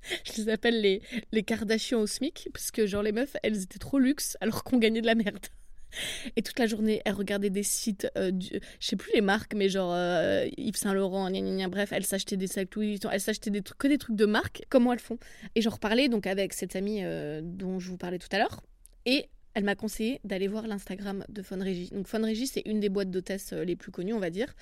je 0.25 0.41
les 0.41 0.49
appelle 0.49 0.81
les, 0.81 1.01
les 1.31 1.43
Kardashians 1.43 2.01
au 2.01 2.07
SMIC 2.07 2.49
parce 2.53 2.71
que 2.71 2.87
genre 2.87 3.03
les 3.03 3.11
meufs, 3.11 3.35
elles 3.43 3.61
étaient 3.61 3.79
trop 3.79 3.99
luxe 3.99 4.35
alors 4.41 4.63
qu'on 4.63 4.77
gagnait 4.77 5.01
de 5.01 5.05
la 5.05 5.15
merde. 5.15 5.45
Et 6.35 6.41
toute 6.41 6.59
la 6.59 6.67
journée, 6.67 7.01
elle 7.05 7.13
regardait 7.13 7.49
des 7.49 7.63
sites, 7.63 8.07
euh, 8.17 8.31
du, 8.31 8.59
je 8.79 8.87
sais 8.87 8.95
plus 8.95 9.11
les 9.13 9.21
marques, 9.21 9.53
mais 9.55 9.69
genre 9.69 9.93
euh, 9.93 10.47
Yves 10.57 10.75
Saint 10.75 10.93
Laurent, 10.93 11.29
gna, 11.29 11.67
bref, 11.67 11.91
elle 11.91 12.05
s'achetait 12.05 12.37
des 12.37 12.47
sacs 12.47 12.73
Louis 12.75 12.89
Vuitton, 12.91 13.09
elle 13.11 13.21
s'achetait 13.21 13.49
des 13.49 13.61
trucs, 13.61 13.77
que 13.77 13.87
des 13.87 13.97
trucs 13.97 14.15
de 14.15 14.25
marque, 14.25 14.63
comment 14.69 14.93
elles 14.93 14.99
font. 14.99 15.17
Et 15.55 15.61
j'en 15.61 15.71
reparlais 15.71 16.09
donc 16.09 16.27
avec 16.27 16.53
cette 16.53 16.75
amie 16.75 17.03
euh, 17.03 17.41
dont 17.43 17.79
je 17.79 17.89
vous 17.89 17.97
parlais 17.97 18.19
tout 18.19 18.29
à 18.31 18.37
l'heure, 18.37 18.61
et 19.05 19.25
elle 19.53 19.63
m'a 19.63 19.75
conseillé 19.75 20.21
d'aller 20.23 20.47
voir 20.47 20.67
l'Instagram 20.67 21.25
de 21.27 21.41
Fun 21.41 21.61
Régie. 21.61 21.89
Donc 21.91 22.07
Fun 22.07 22.23
Régie, 22.23 22.47
c'est 22.47 22.63
une 22.65 22.79
des 22.79 22.89
boîtes 22.89 23.11
d'hôtesse 23.11 23.51
les 23.53 23.75
plus 23.75 23.91
connues, 23.91 24.13
on 24.13 24.19
va 24.19 24.29
dire. 24.29 24.53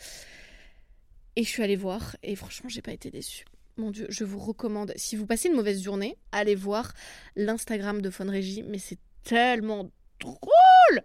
Et 1.36 1.44
je 1.44 1.50
suis 1.50 1.62
allée 1.62 1.76
voir, 1.76 2.16
et 2.24 2.36
franchement, 2.36 2.70
j'ai 2.70 2.82
pas 2.82 2.94
été 2.94 3.12
déçue. 3.12 3.46
Mon 3.78 3.92
Dieu, 3.92 4.08
je 4.10 4.24
vous 4.24 4.40
recommande, 4.40 4.92
si 4.96 5.16
vous 5.16 5.28
passez 5.28 5.50
une 5.50 5.56
mauvaise 5.56 5.84
journée, 5.84 6.18
allez 6.32 6.56
voir 6.56 6.94
l'Instagram 7.36 8.02
de 8.02 8.10
Fun 8.10 8.26
mais 8.26 8.80
c'est 8.80 8.98
tellement 9.24 9.92
drôle 10.20 11.02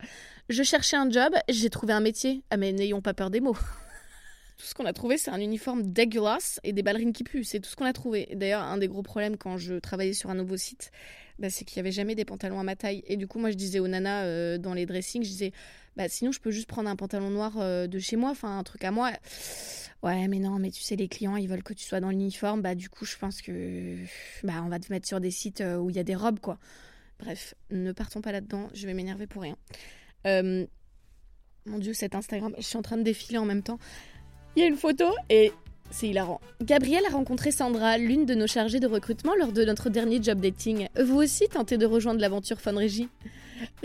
Je 0.49 0.62
cherchais 0.62 0.97
un 0.97 1.11
job, 1.11 1.35
j'ai 1.49 1.70
trouvé 1.70 1.93
un 1.93 2.00
métier. 2.00 2.43
Ah 2.50 2.56
mais 2.56 2.73
n'ayons 2.73 3.00
pas 3.00 3.14
peur 3.14 3.31
des 3.31 3.41
mots. 3.41 3.56
tout 4.62 4.67
ce 4.67 4.75
qu'on 4.75 4.87
a 4.87 4.93
trouvé, 4.93 5.19
c'est 5.19 5.31
un 5.31 5.41
uniforme 5.41 5.82
dégueulasse 5.82 6.61
et 6.62 6.73
des 6.73 6.82
ballerines 6.82 7.12
qui 7.12 7.25
puent. 7.25 7.44
C'est 7.44 7.61
tout 7.61 7.69
ce 7.69 7.76
qu'on 7.76 7.85
a 7.85 7.93
trouvé. 7.93 8.29
D'ailleurs, 8.35 8.62
un 8.62 8.79
des 8.79 8.88
gros 8.88 9.03
problèmes 9.03 9.37
quand 9.37 9.56
je 9.59 9.75
travaillais 9.75 10.12
sur 10.12 10.31
un 10.31 10.35
nouveau 10.35 10.56
site, 10.56 10.93
bah, 11.38 11.50
c'est 11.50 11.64
qu'il 11.64 11.79
n'y 11.79 11.81
avait 11.81 11.93
jamais 11.93 12.14
des 12.14 12.25
pantalons 12.25 12.61
à 12.61 12.62
ma 12.62 12.76
taille. 12.76 13.03
Et 13.06 13.17
du 13.17 13.26
coup, 13.26 13.41
moi, 13.41 13.50
je 13.50 13.56
disais 13.56 13.81
aux 13.81 13.88
nanas 13.88 14.25
euh, 14.25 14.59
dans 14.59 14.75
les 14.75 14.87
dressings, 14.87 15.25
je 15.25 15.29
disais, 15.29 15.53
bah, 15.97 16.09
sinon, 16.09 16.31
je 16.31 16.41
peux 16.41 16.53
juste 16.53 16.69
prendre 16.69 16.88
un 16.88 16.97
pantalon 16.97 17.31
noir 17.31 17.55
euh, 17.59 17.88
de 17.88 17.99
chez 17.99 18.17
moi, 18.17 18.31
enfin, 18.31 18.56
un 18.56 18.62
truc 18.62 18.85
à 18.85 18.93
moi. 18.93 19.11
Ouais, 20.03 20.29
mais 20.29 20.38
non, 20.38 20.59
mais 20.59 20.70
tu 20.70 20.82
sais, 20.82 20.97
les 20.97 21.09
clients, 21.09 21.37
ils 21.37 21.49
veulent 21.49 21.62
que 21.62 21.75
tu 21.75 21.85
sois 21.85 22.00
dans 22.00 22.11
l'uniforme. 22.11 22.62
Bah, 22.62 22.75
du 22.75 22.88
coup, 22.88 23.05
je 23.05 23.17
pense 23.17 23.43
que, 23.43 23.97
bah, 24.44 24.62
on 24.64 24.69
va 24.69 24.79
te 24.79 24.93
mettre 24.93 25.09
sur 25.09 25.20
des 25.20 25.31
sites 25.31 25.61
euh, 25.61 25.76
où 25.76 25.91
il 25.91 25.97
y 25.97 26.00
a 26.00 26.05
des 26.05 26.14
robes, 26.14 26.41
quoi. 26.41 26.59
Bref, 27.23 27.55
ne 27.71 27.93
partons 27.93 28.21
pas 28.21 28.33
là-dedans, 28.33 28.69
je 28.75 28.85
vais 28.85 28.95
m'énerver 28.95 29.29
pour 29.29 29.43
rien. 29.43 29.57
Euh, 30.27 30.67
mon 31.67 31.79
dieu, 31.79 31.95
cet 31.95 32.17
Instagram, 32.17 32.53
je 32.59 32.65
suis 32.65 32.77
en 32.77 32.83
train 32.83 32.97
de 32.97 33.03
défiler 33.03 33.39
en 33.39 33.45
même 33.45 33.63
temps. 33.63 33.79
Il 34.57 34.61
y 34.61 34.65
a 34.65 34.67
une 34.67 34.77
photo 34.77 35.05
et 35.31 35.53
c'est 35.93 36.09
hilarant. 36.09 36.41
Gabrielle 36.61 37.05
a 37.07 37.11
rencontré 37.11 37.53
Sandra, 37.53 37.97
l'une 37.97 38.27
de 38.27 38.35
nos 38.35 38.49
chargées 38.49 38.81
de 38.81 38.89
recrutement, 38.89 39.37
lors 39.37 39.53
de 39.53 39.65
notre 39.65 39.89
dernier 39.89 40.21
job 40.21 40.41
dating. 40.41 40.89
Vous 41.01 41.17
aussi 41.17 41.47
tentez 41.47 41.79
de 41.79 41.87
rejoindre 41.87 42.21
l'aventure 42.21 42.61
Fun 42.61 42.77
Régie 42.77 43.09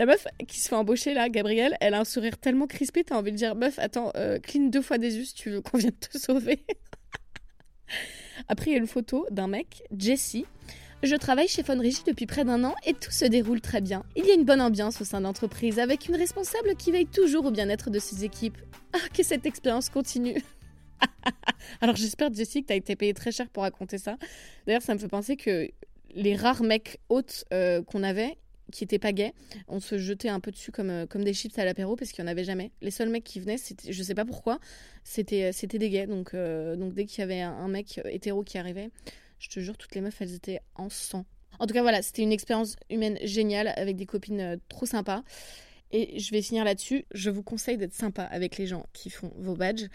La 0.00 0.06
meuf 0.06 0.26
qui 0.48 0.58
se 0.58 0.68
fait 0.68 0.74
embaucher 0.74 1.14
là, 1.14 1.28
Gabrielle, 1.28 1.76
elle 1.80 1.94
a 1.94 2.00
un 2.00 2.04
sourire 2.04 2.38
tellement 2.38 2.66
crispé, 2.66 3.04
t'as 3.04 3.16
envie 3.16 3.30
de 3.30 3.36
dire 3.36 3.54
Meuf, 3.54 3.78
attends, 3.78 4.10
euh, 4.16 4.40
clean 4.40 4.64
deux 4.68 4.82
fois 4.82 4.98
des 4.98 5.16
yeux 5.16 5.24
si 5.24 5.34
tu 5.34 5.50
veux 5.50 5.60
qu'on 5.60 5.78
vienne 5.78 5.92
te 5.92 6.18
sauver? 6.18 6.64
Après, 8.48 8.70
il 8.70 8.72
y 8.72 8.76
a 8.76 8.80
une 8.80 8.88
photo 8.88 9.26
d'un 9.30 9.46
mec, 9.46 9.84
Jesse. 9.96 10.38
Je 11.04 11.14
travaille 11.14 11.46
chez 11.46 11.62
Fonrégie 11.62 12.02
depuis 12.04 12.26
près 12.26 12.44
d'un 12.44 12.64
an 12.64 12.74
et 12.84 12.92
tout 12.92 13.12
se 13.12 13.24
déroule 13.24 13.60
très 13.60 13.80
bien. 13.80 14.02
Il 14.16 14.26
y 14.26 14.32
a 14.32 14.34
une 14.34 14.44
bonne 14.44 14.60
ambiance 14.60 15.00
au 15.00 15.04
sein 15.04 15.20
de 15.20 15.24
l'entreprise 15.26 15.78
avec 15.78 16.08
une 16.08 16.16
responsable 16.16 16.74
qui 16.74 16.90
veille 16.90 17.06
toujours 17.06 17.44
au 17.44 17.50
bien-être 17.52 17.88
de 17.88 18.00
ses 18.00 18.24
équipes. 18.24 18.58
Ah, 18.92 19.08
que 19.14 19.22
cette 19.22 19.46
expérience 19.46 19.90
continue. 19.90 20.42
Alors 21.80 21.94
j'espère, 21.94 22.34
Jessie, 22.34 22.62
que 22.62 22.66
tu 22.68 22.72
as 22.72 22.76
été 22.76 22.96
payée 22.96 23.14
très 23.14 23.30
cher 23.30 23.48
pour 23.48 23.62
raconter 23.62 23.96
ça. 23.96 24.16
D'ailleurs, 24.66 24.82
ça 24.82 24.92
me 24.92 24.98
fait 24.98 25.06
penser 25.06 25.36
que 25.36 25.68
les 26.16 26.34
rares 26.34 26.64
mecs 26.64 26.98
hôtes 27.10 27.44
euh, 27.52 27.80
qu'on 27.80 28.02
avait, 28.02 28.36
qui 28.72 28.82
étaient 28.82 28.98
pas 28.98 29.12
gays, 29.12 29.34
on 29.68 29.78
se 29.78 29.98
jetait 29.98 30.30
un 30.30 30.40
peu 30.40 30.50
dessus 30.50 30.72
comme, 30.72 30.90
euh, 30.90 31.06
comme 31.06 31.22
des 31.22 31.32
chips 31.32 31.56
à 31.60 31.64
l'apéro 31.64 31.94
parce 31.94 32.10
qu'il 32.10 32.24
n'y 32.24 32.28
en 32.28 32.32
avait 32.32 32.44
jamais. 32.44 32.72
Les 32.82 32.90
seuls 32.90 33.08
mecs 33.08 33.22
qui 33.22 33.38
venaient, 33.38 33.56
je 33.88 34.02
sais 34.02 34.14
pas 34.16 34.24
pourquoi, 34.24 34.58
c'était 35.04 35.52
des 35.52 35.90
gays. 35.90 36.08
Donc, 36.08 36.34
euh, 36.34 36.74
donc 36.74 36.92
dès 36.92 37.04
qu'il 37.04 37.20
y 37.20 37.22
avait 37.22 37.40
un 37.40 37.68
mec 37.68 38.00
hétéro 38.04 38.42
qui 38.42 38.58
arrivait, 38.58 38.90
je 39.38 39.48
te 39.48 39.60
jure, 39.60 39.76
toutes 39.76 39.94
les 39.94 40.00
meufs, 40.00 40.20
elles 40.20 40.34
étaient 40.34 40.60
en 40.74 40.88
sang. 40.88 41.24
En 41.58 41.66
tout 41.66 41.74
cas, 41.74 41.82
voilà, 41.82 42.02
c'était 42.02 42.22
une 42.22 42.32
expérience 42.32 42.76
humaine 42.90 43.18
géniale 43.22 43.72
avec 43.76 43.96
des 43.96 44.06
copines 44.06 44.40
euh, 44.40 44.56
trop 44.68 44.86
sympas. 44.86 45.22
Et 45.90 46.18
je 46.18 46.30
vais 46.30 46.42
finir 46.42 46.64
là-dessus. 46.64 47.06
Je 47.12 47.30
vous 47.30 47.42
conseille 47.42 47.78
d'être 47.78 47.94
sympa 47.94 48.22
avec 48.22 48.58
les 48.58 48.66
gens 48.66 48.86
qui 48.92 49.10
font 49.10 49.32
vos 49.36 49.54
badges. 49.54 49.88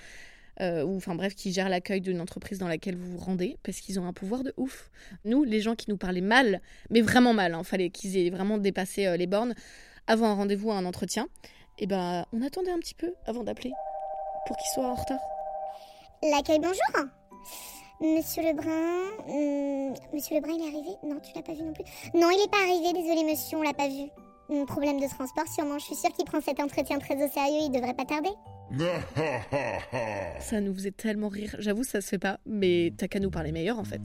Euh, 0.62 0.84
ou 0.84 0.98
enfin 0.98 1.16
bref, 1.16 1.34
qui 1.34 1.52
gèrent 1.52 1.70
l'accueil 1.70 2.00
d'une 2.00 2.22
entreprise 2.22 2.60
dans 2.60 2.68
laquelle 2.68 2.96
vous 2.96 3.14
vous 3.14 3.18
rendez, 3.18 3.58
parce 3.64 3.80
qu'ils 3.80 4.00
ont 4.00 4.06
un 4.06 4.14
pouvoir 4.14 4.44
de 4.44 4.54
ouf. 4.56 4.92
Nous, 5.26 5.44
les 5.44 5.62
gens 5.62 5.74
qui 5.74 5.90
nous 5.90 5.98
parlaient 5.98 6.22
mal, 6.22 6.62
mais 6.92 7.02
vraiment 7.02 7.34
mal, 7.34 7.54
il 7.54 7.56
hein, 7.56 7.64
fallait 7.64 7.90
qu'ils 7.90 8.18
aient 8.18 8.30
vraiment 8.30 8.60
dépassé 8.60 9.08
euh, 9.08 9.18
les 9.18 9.26
bornes 9.26 9.56
avant 10.06 10.28
un 10.28 10.36
rendez-vous, 10.36 10.72
un 10.72 10.86
entretien, 10.86 11.28
et 11.80 11.88
ben 11.88 12.26
on 12.34 12.42
attendait 12.44 12.72
un 12.72 12.80
petit 12.80 12.94
peu 12.94 13.14
avant 13.26 13.44
d'appeler 13.44 13.72
pour 14.46 14.56
qu'ils 14.58 14.70
soient 14.76 14.92
en 14.92 14.96
retard. 14.96 15.20
L'accueil, 16.22 16.60
bonjour 16.60 17.10
Monsieur 18.02 18.44
Lebrun, 18.44 19.12
hum, 19.28 19.94
Monsieur 20.14 20.36
Lebrun, 20.36 20.54
il 20.54 20.62
est 20.62 20.68
arrivé 20.68 20.98
Non, 21.04 21.20
tu 21.20 21.32
l'as 21.36 21.42
pas 21.42 21.54
vu 21.54 21.64
non 21.64 21.74
plus 21.74 21.84
Non, 22.14 22.30
il 22.32 22.44
est 22.44 22.52
pas 22.52 22.58
arrivé, 22.58 22.92
désolé 22.92 23.24
monsieur, 23.24 23.58
on 23.58 23.62
l'a 23.62 23.74
pas 23.74 23.88
vu. 23.88 24.10
Hum, 24.50 24.66
problème 24.66 25.00
de 25.00 25.08
transport 25.08 25.48
sûrement, 25.48 25.80
je 25.80 25.86
suis 25.86 25.96
sûre 25.96 26.12
qu'il 26.12 26.26
prend 26.26 26.42
cet 26.42 26.60
entretien 26.60 27.00
très 27.00 27.16
au 27.16 27.30
sérieux, 27.30 27.62
il 27.62 27.72
devrait 27.72 27.94
pas 27.94 28.06
tarder. 28.06 28.30
ça 30.40 30.60
nous 30.60 30.74
faisait 30.74 30.92
tellement 30.92 31.30
rire, 31.30 31.56
j'avoue 31.60 31.84
ça 31.84 32.02
se 32.02 32.08
fait 32.10 32.20
pas, 32.20 32.40
mais 32.46 32.92
t'as 32.98 33.08
qu'à 33.08 33.20
nous 33.20 33.30
parler 33.30 33.52
meilleur 33.52 33.80
en 33.80 33.84
fait. 33.84 34.02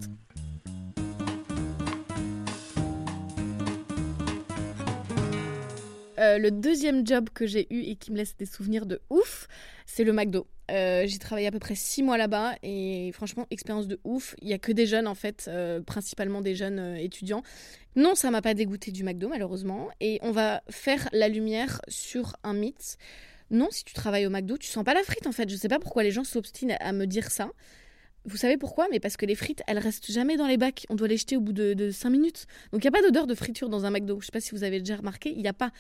Euh, 6.18 6.38
le 6.38 6.50
deuxième 6.50 7.06
job 7.06 7.30
que 7.32 7.46
j'ai 7.46 7.72
eu 7.72 7.80
et 7.80 7.96
qui 7.96 8.12
me 8.12 8.16
laisse 8.16 8.36
des 8.36 8.46
souvenirs 8.46 8.86
de 8.86 9.00
ouf, 9.08 9.46
c'est 9.86 10.04
le 10.04 10.12
McDo. 10.12 10.46
Euh, 10.70 11.04
j'ai 11.06 11.18
travaillé 11.18 11.46
à 11.46 11.50
peu 11.50 11.58
près 11.58 11.74
six 11.74 12.02
mois 12.02 12.18
là-bas 12.18 12.54
et 12.62 13.10
franchement, 13.12 13.46
expérience 13.50 13.86
de 13.86 13.98
ouf. 14.04 14.34
Il 14.42 14.48
y 14.48 14.52
a 14.52 14.58
que 14.58 14.72
des 14.72 14.86
jeunes 14.86 15.06
en 15.06 15.14
fait, 15.14 15.46
euh, 15.48 15.80
principalement 15.80 16.40
des 16.40 16.54
jeunes 16.54 16.78
euh, 16.78 16.96
étudiants. 16.96 17.42
Non, 17.96 18.14
ça 18.14 18.30
m'a 18.30 18.42
pas 18.42 18.54
dégoûté 18.54 18.90
du 18.90 19.04
McDo 19.04 19.28
malheureusement. 19.28 19.88
Et 20.00 20.18
on 20.22 20.30
va 20.30 20.62
faire 20.68 21.08
la 21.12 21.28
lumière 21.28 21.80
sur 21.88 22.36
un 22.42 22.54
mythe. 22.54 22.98
Non, 23.50 23.68
si 23.70 23.84
tu 23.84 23.94
travailles 23.94 24.26
au 24.26 24.30
McDo, 24.30 24.58
tu 24.58 24.68
sens 24.68 24.84
pas 24.84 24.94
la 24.94 25.02
frite 25.02 25.26
en 25.26 25.32
fait. 25.32 25.48
Je 25.48 25.56
sais 25.56 25.68
pas 25.68 25.78
pourquoi 25.78 26.02
les 26.02 26.10
gens 26.10 26.24
s'obstinent 26.24 26.76
à 26.80 26.92
me 26.92 27.06
dire 27.06 27.30
ça. 27.30 27.50
Vous 28.28 28.36
savez 28.36 28.56
pourquoi? 28.56 28.86
Mais 28.90 29.00
parce 29.00 29.16
que 29.16 29.26
les 29.26 29.34
frites, 29.34 29.62
elles 29.66 29.78
restent 29.78 30.10
jamais 30.12 30.36
dans 30.36 30.46
les 30.46 30.56
bacs. 30.56 30.86
On 30.90 30.94
doit 30.94 31.08
les 31.08 31.16
jeter 31.16 31.36
au 31.36 31.40
bout 31.40 31.52
de, 31.52 31.74
de 31.74 31.90
5 31.90 32.10
minutes. 32.10 32.46
Donc 32.72 32.84
il 32.84 32.86
n'y 32.86 32.96
a 32.96 33.00
pas 33.00 33.02
d'odeur 33.02 33.26
de 33.26 33.34
friture 33.34 33.68
dans 33.68 33.84
un 33.86 33.90
McDo. 33.90 34.20
Je 34.20 34.26
sais 34.26 34.32
pas 34.32 34.40
si 34.40 34.50
vous 34.52 34.64
avez 34.64 34.78
déjà 34.78 34.96
remarqué, 34.96 35.30
il 35.30 35.40
n'y 35.40 35.48
a 35.48 35.52
pas. 35.52 35.70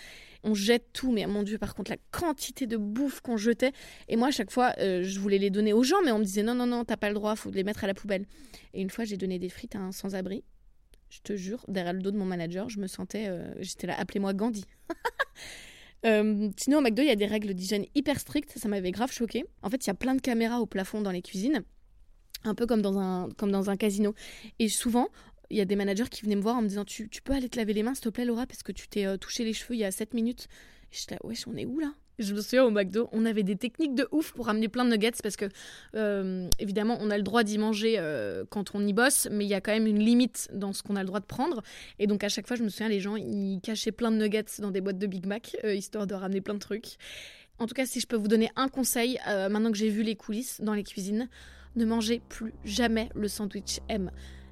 On 0.44 0.54
jette 0.54 0.92
tout, 0.92 1.12
mais 1.12 1.26
mon 1.26 1.42
Dieu, 1.42 1.58
par 1.58 1.74
contre, 1.74 1.90
la 1.90 1.96
quantité 2.10 2.66
de 2.66 2.76
bouffe 2.76 3.20
qu'on 3.20 3.36
jetait. 3.36 3.72
Et 4.08 4.16
moi, 4.16 4.28
à 4.28 4.30
chaque 4.30 4.50
fois, 4.50 4.72
euh, 4.78 5.02
je 5.02 5.20
voulais 5.20 5.38
les 5.38 5.50
donner 5.50 5.72
aux 5.72 5.82
gens, 5.82 6.00
mais 6.04 6.12
on 6.12 6.18
me 6.18 6.24
disait 6.24 6.42
non, 6.42 6.54
non, 6.54 6.66
non, 6.66 6.84
t'as 6.84 6.96
pas 6.96 7.08
le 7.08 7.14
droit, 7.14 7.36
faut 7.36 7.50
les 7.50 7.64
mettre 7.64 7.84
à 7.84 7.86
la 7.86 7.94
poubelle. 7.94 8.24
Et 8.74 8.80
une 8.80 8.90
fois, 8.90 9.04
j'ai 9.04 9.16
donné 9.16 9.38
des 9.38 9.48
frites 9.48 9.76
à 9.76 9.80
un 9.80 9.92
sans-abri. 9.92 10.42
Je 11.10 11.20
te 11.20 11.36
jure, 11.36 11.64
derrière 11.68 11.92
le 11.94 12.00
dos 12.02 12.10
de 12.10 12.18
mon 12.18 12.26
manager, 12.26 12.68
je 12.68 12.80
me 12.80 12.86
sentais. 12.86 13.26
euh, 13.28 13.52
J'étais 13.60 13.86
là, 13.86 13.98
appelez-moi 13.98 14.32
Gandhi. 14.34 14.64
Euh, 16.06 16.48
sinon, 16.56 16.78
au 16.78 16.80
McDo, 16.80 17.02
il 17.02 17.08
y 17.08 17.10
a 17.10 17.16
des 17.16 17.26
règles 17.26 17.54
d'hygiène 17.54 17.84
hyper 17.96 18.20
strictes. 18.20 18.56
Ça 18.56 18.68
m'avait 18.68 18.92
grave 18.92 19.10
choqué. 19.10 19.44
En 19.62 19.68
fait, 19.68 19.84
il 19.84 19.88
y 19.88 19.90
a 19.90 19.94
plein 19.94 20.14
de 20.14 20.20
caméras 20.20 20.60
au 20.60 20.66
plafond 20.66 21.00
dans 21.00 21.10
les 21.10 21.22
cuisines 21.22 21.64
un 22.44 22.54
peu 22.54 22.66
comme 22.66 22.82
dans 22.82 22.98
un, 22.98 23.28
comme 23.36 23.50
dans 23.50 23.70
un 23.70 23.76
casino. 23.76 24.14
Et 24.58 24.68
souvent, 24.68 25.08
il 25.50 25.56
y 25.56 25.60
a 25.60 25.64
des 25.64 25.76
managers 25.76 26.08
qui 26.10 26.22
venaient 26.22 26.36
me 26.36 26.42
voir 26.42 26.56
en 26.56 26.62
me 26.62 26.68
disant 26.68 26.84
tu, 26.84 27.08
tu 27.08 27.22
peux 27.22 27.32
aller 27.32 27.48
te 27.48 27.56
laver 27.56 27.72
les 27.72 27.82
mains, 27.82 27.94
s'il 27.94 28.04
te 28.04 28.08
plaît, 28.10 28.24
Laura, 28.24 28.46
parce 28.46 28.62
que 28.62 28.72
tu 28.72 28.88
t'es 28.88 29.06
euh, 29.06 29.16
touché 29.16 29.44
les 29.44 29.52
cheveux 29.52 29.74
il 29.74 29.80
y 29.80 29.84
a 29.84 29.90
7 29.90 30.14
minutes. 30.14 30.48
J'étais 30.90 31.14
là, 31.14 31.20
wesh, 31.24 31.46
on 31.46 31.56
est 31.56 31.66
où 31.66 31.78
là? 31.78 31.92
Je 32.18 32.34
me 32.34 32.40
souviens 32.40 32.64
au 32.64 32.70
McDo, 32.70 33.08
on 33.12 33.24
avait 33.24 33.44
des 33.44 33.54
techniques 33.54 33.94
de 33.94 34.08
ouf 34.10 34.32
pour 34.32 34.46
ramener 34.46 34.66
plein 34.66 34.84
de 34.84 34.90
nuggets 34.90 35.12
parce 35.22 35.36
que, 35.36 35.44
euh, 35.94 36.48
évidemment, 36.58 36.98
on 37.00 37.10
a 37.10 37.16
le 37.16 37.22
droit 37.22 37.44
d'y 37.44 37.58
manger 37.58 37.94
euh, 37.98 38.44
quand 38.50 38.74
on 38.74 38.84
y 38.84 38.92
bosse, 38.92 39.28
mais 39.30 39.44
il 39.44 39.48
y 39.48 39.54
a 39.54 39.60
quand 39.60 39.70
même 39.70 39.86
une 39.86 40.00
limite 40.00 40.48
dans 40.52 40.72
ce 40.72 40.82
qu'on 40.82 40.96
a 40.96 41.02
le 41.02 41.06
droit 41.06 41.20
de 41.20 41.26
prendre. 41.26 41.62
Et 42.00 42.08
donc, 42.08 42.24
à 42.24 42.28
chaque 42.28 42.48
fois, 42.48 42.56
je 42.56 42.64
me 42.64 42.70
souviens, 42.70 42.88
les 42.88 42.98
gens, 42.98 43.14
ils 43.14 43.60
cachaient 43.62 43.92
plein 43.92 44.10
de 44.10 44.16
nuggets 44.16 44.46
dans 44.58 44.72
des 44.72 44.80
boîtes 44.80 44.98
de 44.98 45.06
Big 45.06 45.26
Mac, 45.26 45.56
histoire 45.64 46.08
de 46.08 46.14
ramener 46.14 46.40
plein 46.40 46.54
de 46.54 46.58
trucs. 46.58 46.96
En 47.60 47.68
tout 47.68 47.74
cas, 47.74 47.86
si 47.86 48.00
je 48.00 48.08
peux 48.08 48.16
vous 48.16 48.28
donner 48.28 48.50
un 48.56 48.66
conseil, 48.66 49.20
maintenant 49.26 49.70
que 49.70 49.78
j'ai 49.78 49.88
vu 49.88 50.02
les 50.02 50.16
coulisses 50.16 50.60
dans 50.60 50.74
les 50.74 50.84
cuisines, 50.84 51.28
ne 51.78 51.84
mangez 51.84 52.20
plus 52.28 52.52
jamais 52.64 53.08
le 53.14 53.28
sandwich 53.28 53.80
M. 53.88 54.10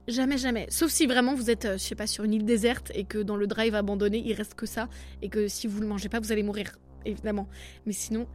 Jamais, 0.09 0.39
jamais. 0.39 0.67
Sauf 0.71 0.91
si 0.91 1.07
vraiment 1.07 1.35
vous 1.35 1.51
êtes, 1.51 1.65
euh, 1.65 1.73
je 1.73 1.83
sais 1.83 1.97
pas, 1.97 2.07
sur 2.07 2.23
une 2.23 2.33
île 2.33 2.45
déserte 2.45 2.93
et 2.95 3.05
que 3.05 3.19
dans 3.19 3.37
le 3.37 3.49
drive 3.49 3.75
abandonné, 3.75 4.23
il 4.25 4.35
reste 4.35 4.55
que 4.55 4.67
ça 4.67 4.89
et 5.21 5.29
que 5.29 5.49
si 5.49 5.67
vous 5.67 5.81
le 5.81 5.87
mangez 5.87 6.09
pas, 6.09 6.21
vous 6.21 6.31
allez 6.31 6.45
mourir, 6.45 6.79
évidemment. 7.05 7.49
Mais 7.87 7.93
sinon. 7.93 8.27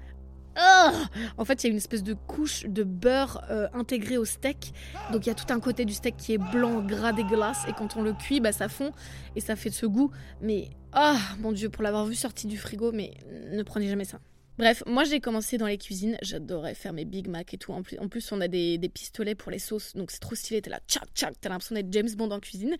Ah 0.57 0.91
en 1.37 1.45
fait, 1.45 1.63
il 1.63 1.67
y 1.67 1.69
a 1.69 1.71
une 1.71 1.77
espèce 1.77 2.03
de 2.03 2.13
couche 2.13 2.65
de 2.65 2.83
beurre 2.83 3.41
euh, 3.49 3.69
intégrée 3.73 4.17
au 4.17 4.25
steak. 4.25 4.73
Donc, 5.13 5.25
il 5.25 5.29
y 5.29 5.31
a 5.31 5.35
tout 5.35 5.51
un 5.53 5.61
côté 5.61 5.85
du 5.85 5.93
steak 5.93 6.17
qui 6.17 6.33
est 6.33 6.37
blanc, 6.37 6.81
gras, 6.81 7.13
dégueulasse. 7.13 7.65
Et 7.69 7.71
quand 7.71 7.95
on 7.95 8.01
le 8.01 8.11
cuit, 8.11 8.41
bah, 8.41 8.51
ça 8.51 8.67
fond 8.67 8.91
et 9.37 9.39
ça 9.39 9.55
fait 9.55 9.69
de 9.69 9.75
ce 9.75 9.85
goût. 9.85 10.11
Mais, 10.41 10.71
ah, 10.91 11.17
mon 11.39 11.53
Dieu, 11.53 11.69
pour 11.69 11.83
l'avoir 11.83 12.05
vu 12.05 12.15
sorti 12.15 12.47
du 12.47 12.57
frigo, 12.57 12.91
mais 12.91 13.13
ne 13.53 13.63
prenez 13.63 13.87
jamais 13.87 14.03
ça. 14.03 14.19
Bref, 14.61 14.83
moi 14.85 15.05
j'ai 15.05 15.19
commencé 15.19 15.57
dans 15.57 15.65
les 15.65 15.79
cuisines, 15.79 16.19
j'adorais 16.21 16.75
faire 16.75 16.93
mes 16.93 17.03
Big 17.03 17.27
Mac 17.27 17.51
et 17.51 17.57
tout. 17.57 17.73
En 17.73 17.81
plus, 17.81 18.31
on 18.31 18.41
a 18.41 18.47
des, 18.47 18.77
pistolets 18.93 19.33
pour 19.33 19.49
les 19.49 19.57
sauces, 19.57 19.95
donc 19.95 20.11
c'est 20.11 20.19
trop 20.19 20.35
stylé. 20.35 20.61
T'es 20.61 20.69
là, 20.69 20.79
tchac, 20.87 21.05
tchac, 21.15 21.33
t'as 21.41 21.49
l'impression 21.49 21.73
d'être 21.73 21.91
James 21.91 22.11
Bond 22.15 22.29
en 22.29 22.39
cuisine. 22.39 22.77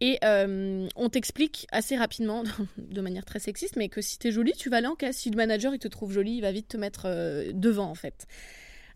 Et 0.00 0.20
euh, 0.22 0.86
on 0.94 1.08
t'explique 1.08 1.66
assez 1.72 1.96
rapidement, 1.96 2.44
de 2.78 3.00
manière 3.00 3.24
très 3.24 3.40
sexiste, 3.40 3.74
mais 3.74 3.88
que 3.88 4.00
si 4.00 4.16
t'es 4.20 4.30
jolie, 4.30 4.52
tu 4.52 4.70
vas 4.70 4.76
aller 4.76 4.86
en 4.86 4.94
cas. 4.94 5.12
Si 5.12 5.28
le 5.28 5.36
manager 5.36 5.74
il 5.74 5.80
te 5.80 5.88
trouve 5.88 6.12
jolie, 6.12 6.36
il 6.36 6.40
va 6.40 6.52
vite 6.52 6.68
te 6.68 6.76
mettre 6.76 7.06
euh, 7.06 7.50
devant 7.52 7.90
en 7.90 7.96
fait. 7.96 8.28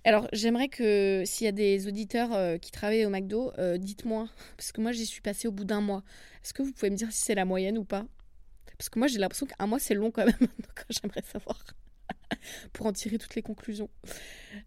Alors 0.05 0.29
j'aimerais 0.33 0.69
que 0.69 1.25
s'il 1.26 1.47
y 1.47 1.49
a 1.49 1.52
des 1.52 1.88
auditeurs 1.88 2.33
euh, 2.35 2.57
qui 2.57 2.71
travaillent 2.71 3.05
au 3.05 3.11
McDo, 3.11 3.52
dites-moi, 3.79 4.29
parce 4.57 4.71
que 4.71 4.81
moi 4.81 4.93
j'y 4.93 5.07
suis 5.07 5.23
passée 5.23 5.49
au 5.49 5.52
bout 5.52 5.64
d'un 5.64 5.81
mois. 5.81 6.05
Est-ce 6.45 6.55
que 6.55 6.62
vous 6.62 6.71
pouvez 6.71 6.91
me 6.91 6.97
dire 6.97 7.11
si 7.11 7.25
c'est 7.25 7.35
la 7.35 7.45
moyenne 7.45 7.79
ou 7.79 7.85
pas? 7.85 8.07
Parce 8.79 8.91
que 8.91 9.00
moi 9.00 9.09
j'ai 9.09 9.19
l'impression 9.19 9.47
qu'un 9.47 9.67
mois 9.67 9.81
c'est 9.81 9.95
long 9.95 10.12
quand 10.12 10.25
même, 10.25 10.38
donc 10.41 10.85
j'aimerais 10.88 11.23
savoir 11.23 11.59
pour 12.73 12.87
en 12.87 12.93
tirer 12.93 13.19
toutes 13.19 13.35
les 13.35 13.43
conclusions. 13.43 13.89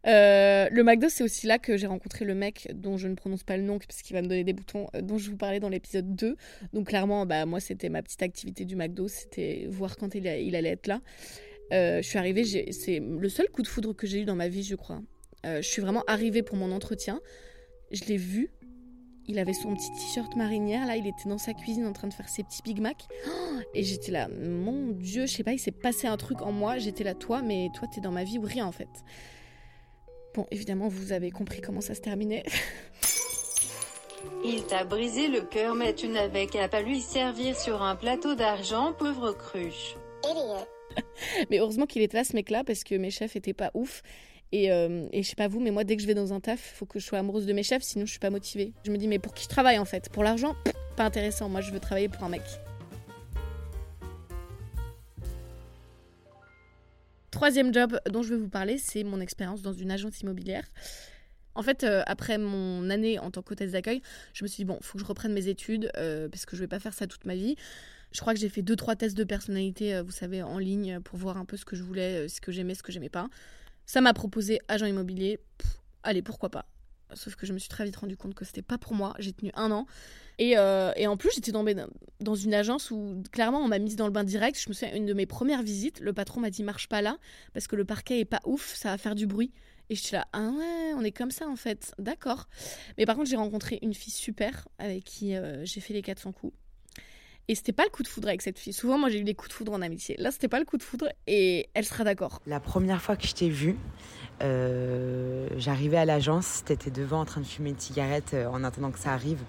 Euh, 0.08 0.68
le 0.72 0.84
McDo, 0.84 1.10
c'est 1.10 1.24
aussi 1.24 1.48
là 1.48 1.60
que 1.60 1.78
j'ai 1.78 1.88
rencontré 1.88 2.26
le 2.26 2.36
mec 2.36 2.68
dont 2.74 2.98
je 2.98 3.08
ne 3.08 3.16
prononce 3.16 3.44
pas 3.44 3.58
le 3.58 3.64
nom 3.64 3.80
parce 3.80 4.02
qu'il 4.02 4.16
va 4.16 4.22
me 4.22 4.28
donner 4.28 4.44
des 4.44 4.54
boutons, 4.54 4.88
euh, 4.96 5.02
dont 5.02 5.18
je 5.18 5.30
vous 5.30 5.38
parlais 5.38 5.60
dans 5.60 5.70
l'épisode 5.70 6.16
2. 6.16 6.36
Donc 6.74 6.88
clairement, 6.88 7.26
bah, 7.26 7.46
moi, 7.46 7.60
c'était 7.60 7.90
ma 7.90 8.02
petite 8.02 8.24
activité 8.24 8.66
du 8.66 8.76
McDo, 8.76 9.08
c'était 9.08 9.68
voir 9.70 9.98
quand 9.98 10.16
il, 10.16 10.28
allait 10.28 10.70
être 10.70 10.88
là. 10.88 11.02
Euh, 11.74 12.02
je 12.02 12.08
suis 12.08 12.18
arrivée, 12.18 12.72
c'est 12.72 13.00
le 13.00 13.30
seul 13.30 13.50
coup 13.50 13.62
de 13.62 13.68
foudre 13.68 13.94
que 13.94 14.08
j'ai 14.08 14.22
eu 14.22 14.26
dans 14.26 14.36
ma 14.36 14.48
vie, 14.48 14.64
je 14.64 14.76
crois. 14.76 15.02
Je 15.44 15.62
suis 15.62 15.80
vraiment 15.80 16.04
arrivée 16.08 16.42
pour 16.42 16.58
mon 16.58 16.72
entretien. 16.72 17.22
Je 17.92 18.04
l'ai 18.06 18.18
vu. 18.18 18.50
Il 19.28 19.40
avait 19.40 19.54
son 19.54 19.74
petit 19.74 19.92
t-shirt 19.92 20.36
marinière, 20.36 20.86
là, 20.86 20.98
il 20.98 21.08
était 21.08 21.28
dans 21.28 21.40
sa 21.40 21.54
cuisine 21.54 21.88
en 21.88 21.94
train 21.94 22.08
de 22.08 22.14
faire 22.14 22.30
ses 22.30 22.44
petits 22.44 22.62
Big 22.64 22.80
Mac. 22.80 23.08
Oh, 23.28 23.60
et 23.74 23.84
j'étais 23.84 24.12
là, 24.12 24.28
mon 24.28 24.92
Dieu, 24.92 25.26
je 25.26 25.34
sais 25.34 25.44
pas, 25.44 25.54
il 25.54 25.60
s'est 25.60 25.72
passé 25.72 26.08
un 26.08 26.18
truc 26.18 26.42
en 26.42 26.52
moi. 26.52 26.78
J'étais 26.78 27.04
là, 27.04 27.16
toi, 27.16 27.42
mais 27.42 27.70
toi, 27.74 27.88
t'es 27.88 28.02
dans 28.02 28.12
ma 28.12 28.24
vie 28.24 28.38
ou 28.38 28.44
rien 28.44 28.68
en 28.68 28.72
fait. 28.72 28.90
Bon, 30.36 30.46
évidemment, 30.52 30.88
vous 30.90 31.12
avez 31.12 31.32
compris 31.32 31.62
comment 31.62 31.82
ça 31.82 31.96
se 31.96 32.02
terminait. 32.02 32.44
Il 34.44 34.64
t'a 34.66 34.84
brisé 34.84 35.28
le 35.28 35.42
cœur 35.42 35.76
mais 35.76 35.94
tu 35.94 36.08
n'avais 36.08 36.48
qu'à 36.48 36.68
pas 36.68 36.82
lui 36.82 37.02
servir 37.02 37.58
sur 37.58 37.82
un 37.82 37.96
plateau 37.96 38.36
d'argent, 38.36 38.94
pauvre 38.94 39.32
cruche. 39.32 39.96
mais 41.50 41.60
heureusement 41.60 41.86
qu'il 41.86 42.02
était 42.02 42.18
là, 42.18 42.24
ce 42.24 42.34
mec-là, 42.34 42.64
parce 42.64 42.84
que 42.84 42.96
mes 42.96 43.12
chefs 43.12 43.36
étaient 43.36 43.54
pas 43.54 43.72
ouf. 43.74 44.02
Et, 44.58 44.72
euh, 44.72 45.06
et 45.12 45.22
je 45.22 45.28
sais 45.28 45.36
pas 45.36 45.50
vous, 45.50 45.60
mais 45.60 45.70
moi, 45.70 45.84
dès 45.84 45.98
que 45.98 46.02
je 46.02 46.08
vais 46.08 46.14
dans 46.14 46.32
un 46.32 46.40
taf, 46.40 46.62
faut 46.62 46.86
que 46.86 46.98
je 46.98 47.06
sois 47.06 47.20
amoureuse 47.20 47.46
de 47.46 47.52
mes 47.52 47.62
chefs, 47.62 47.84
sinon 47.84 48.06
je 48.06 48.12
suis 48.12 48.22
pas 48.22 48.30
motivée. 48.30 48.72
Je 48.86 48.92
me 48.92 48.96
dis, 48.98 49.10
mais 49.10 49.20
pour 49.20 49.34
qui 49.34 49.44
je 49.44 49.50
travaille 49.50 49.78
en 49.80 49.84
fait? 49.84 50.08
Pour 50.08 50.24
l'argent? 50.24 50.56
Pas 50.96 51.04
intéressant. 51.04 51.50
Moi, 51.50 51.60
je 51.60 51.72
veux 51.72 51.80
travailler 51.82 52.08
pour 52.08 52.24
un 52.24 52.30
mec. 52.30 52.42
Troisième 57.32 57.74
job 57.74 58.00
dont 58.10 58.24
je 58.24 58.30
vais 58.30 58.40
vous 58.40 58.48
parler, 58.48 58.78
c'est 58.78 59.04
mon 59.04 59.20
expérience 59.20 59.62
dans 59.62 59.74
une 59.74 59.92
agence 59.92 60.22
immobilière. 60.22 60.64
En 61.54 61.62
fait, 61.62 61.84
euh, 61.84 62.02
après 62.08 62.38
mon 62.38 62.90
année 62.90 63.20
en 63.20 63.32
tant 63.32 63.42
qu'hôtesse 63.42 63.74
d'accueil, 63.74 64.02
je 64.34 64.46
me 64.46 64.48
suis 64.48 64.64
dit, 64.64 64.66
bon, 64.66 64.78
faut 64.82 64.98
que 64.98 65.04
je 65.04 65.08
reprenne 65.08 65.34
mes 65.34 65.50
études, 65.50 65.92
euh, 65.98 66.30
parce 66.30 66.46
que 66.46 66.56
je 66.56 66.62
vais 66.62 66.70
pas 66.70 66.80
faire 66.80 66.94
ça 66.94 67.08
toute 67.08 67.26
ma 67.26 67.36
vie. 67.36 67.58
Je 68.14 68.22
crois 68.22 68.34
que 68.34 68.40
j'ai 68.40 68.48
fait 68.48 68.62
deux, 68.62 68.78
trois 68.78 68.96
tests 68.96 69.18
de 69.18 69.26
personnalité, 69.26 70.02
vous 70.02 70.14
savez, 70.14 70.42
en 70.44 70.60
ligne, 70.60 71.02
pour 71.02 71.20
voir 71.20 71.36
un 71.36 71.44
peu 71.44 71.58
ce 71.58 71.66
que 71.66 71.76
je 71.76 71.84
voulais, 71.84 72.30
ce 72.30 72.40
que 72.40 72.54
j'aimais, 72.54 72.74
ce 72.74 72.84
que 72.84 72.94
j'aimais 72.94 73.10
pas. 73.10 73.28
Ça 73.86 74.02
m'a 74.02 74.14
proposé 74.14 74.60
agent 74.68 74.86
immobilier. 74.86 75.40
Allez, 76.04 76.22
pourquoi 76.22 76.50
pas 76.50 76.66
Sauf 77.14 77.36
que 77.36 77.46
je 77.46 77.54
me 77.54 77.60
suis 77.60 77.70
très 77.70 77.86
vite 77.86 77.96
rendu 77.96 78.18
compte 78.18 78.34
que 78.34 78.44
c'était 78.46 78.64
pas 78.64 78.78
pour 78.78 78.94
moi. 78.94 79.14
J'ai 79.20 79.32
tenu 79.32 79.52
un 79.54 79.72
an. 79.72 79.86
Et, 80.40 80.58
euh, 80.58 80.92
et 80.96 81.08
en 81.08 81.18
plus, 81.18 81.30
j'étais 81.34 81.52
dans- 81.52 81.64
une 82.36 82.54
agence 82.54 82.92
où 82.92 83.22
clairement 83.32 83.60
on 83.60 83.68
m'a 83.68 83.80
mise 83.80 83.96
dans 83.96 84.08
le 84.08 84.12
bain 84.12 84.24
direct. 84.24 84.60
Je 84.60 84.68
me 84.70 84.74
souviens, 84.74 84.94
une 84.96 85.06
de 85.06 85.14
mes 85.14 85.26
premières 85.28 85.62
visites, 85.64 86.00
le 86.00 86.14
patron 86.14 86.42
m'a 86.42 86.50
dit 86.50 86.64
marche 86.64 86.90
pas 86.90 87.02
là 87.02 87.18
parce 87.54 87.68
que 87.68 87.76
le 87.76 87.86
parquet 87.86 88.20
est 88.20 88.26
pas 88.26 88.42
ouf, 88.46 88.74
ça 88.76 88.90
va 88.90 88.98
faire 88.98 89.16
du 89.16 89.28
bruit. 89.28 89.52
Et 89.90 89.96
je 89.96 90.02
suis 90.02 90.16
là, 90.16 90.28
ah 90.34 90.50
ouais, 90.50 90.94
on 90.96 91.04
est 91.04 91.12
comme 91.12 91.30
ça 91.32 91.48
en 91.48 91.56
fait, 91.56 91.94
d'accord. 92.00 92.48
Mais 92.98 93.06
par 93.06 93.16
contre, 93.16 93.30
j'ai 93.30 93.36
rencontré 93.36 93.78
une 93.84 93.94
fille 93.94 94.12
super 94.12 94.68
avec 94.80 95.04
qui 95.04 95.36
euh, 95.36 95.64
j'ai 95.64 95.80
fait 95.80 95.94
les 95.94 96.02
400 96.02 96.32
coups. 96.32 96.54
Et 97.48 97.56
c'était 97.56 97.74
pas 97.74 97.84
le 97.84 97.90
coup 97.90 98.02
de 98.02 98.08
foudre 98.08 98.28
avec 98.28 98.42
cette 98.42 98.58
fille. 98.58 98.74
Souvent, 98.74 98.98
moi 98.98 99.10
j'ai 99.10 99.20
eu 99.20 99.24
des 99.24 99.36
coups 99.36 99.50
de 99.50 99.54
foudre 99.54 99.74
en 99.74 99.82
amitié. 99.82 100.16
Là, 100.18 100.32
c'était 100.32 100.48
pas 100.48 100.60
le 100.60 100.66
coup 100.66 100.78
de 100.78 100.84
foudre 100.84 101.08
et 101.28 101.70
elle 101.74 101.86
sera 101.86 102.04
d'accord. 102.04 102.42
La 102.48 102.60
première 102.60 103.02
fois 103.02 103.16
que 103.16 103.28
je 103.28 103.34
t'ai 103.34 103.50
vue, 103.50 103.78
euh, 104.42 105.48
j'arrivais 105.58 105.98
à 105.98 106.06
l'agence, 106.06 106.64
t'étais 106.66 106.92
devant 106.92 107.22
en 107.22 107.26
train 107.26 107.42
de 107.42 107.46
fumer 107.46 107.70
une 107.70 107.80
cigarette 107.80 108.34
euh, 108.34 108.48
en 108.48 108.64
attendant 108.64 108.92
que 108.92 109.00
ça 109.00 109.14
arrive. 109.14 109.44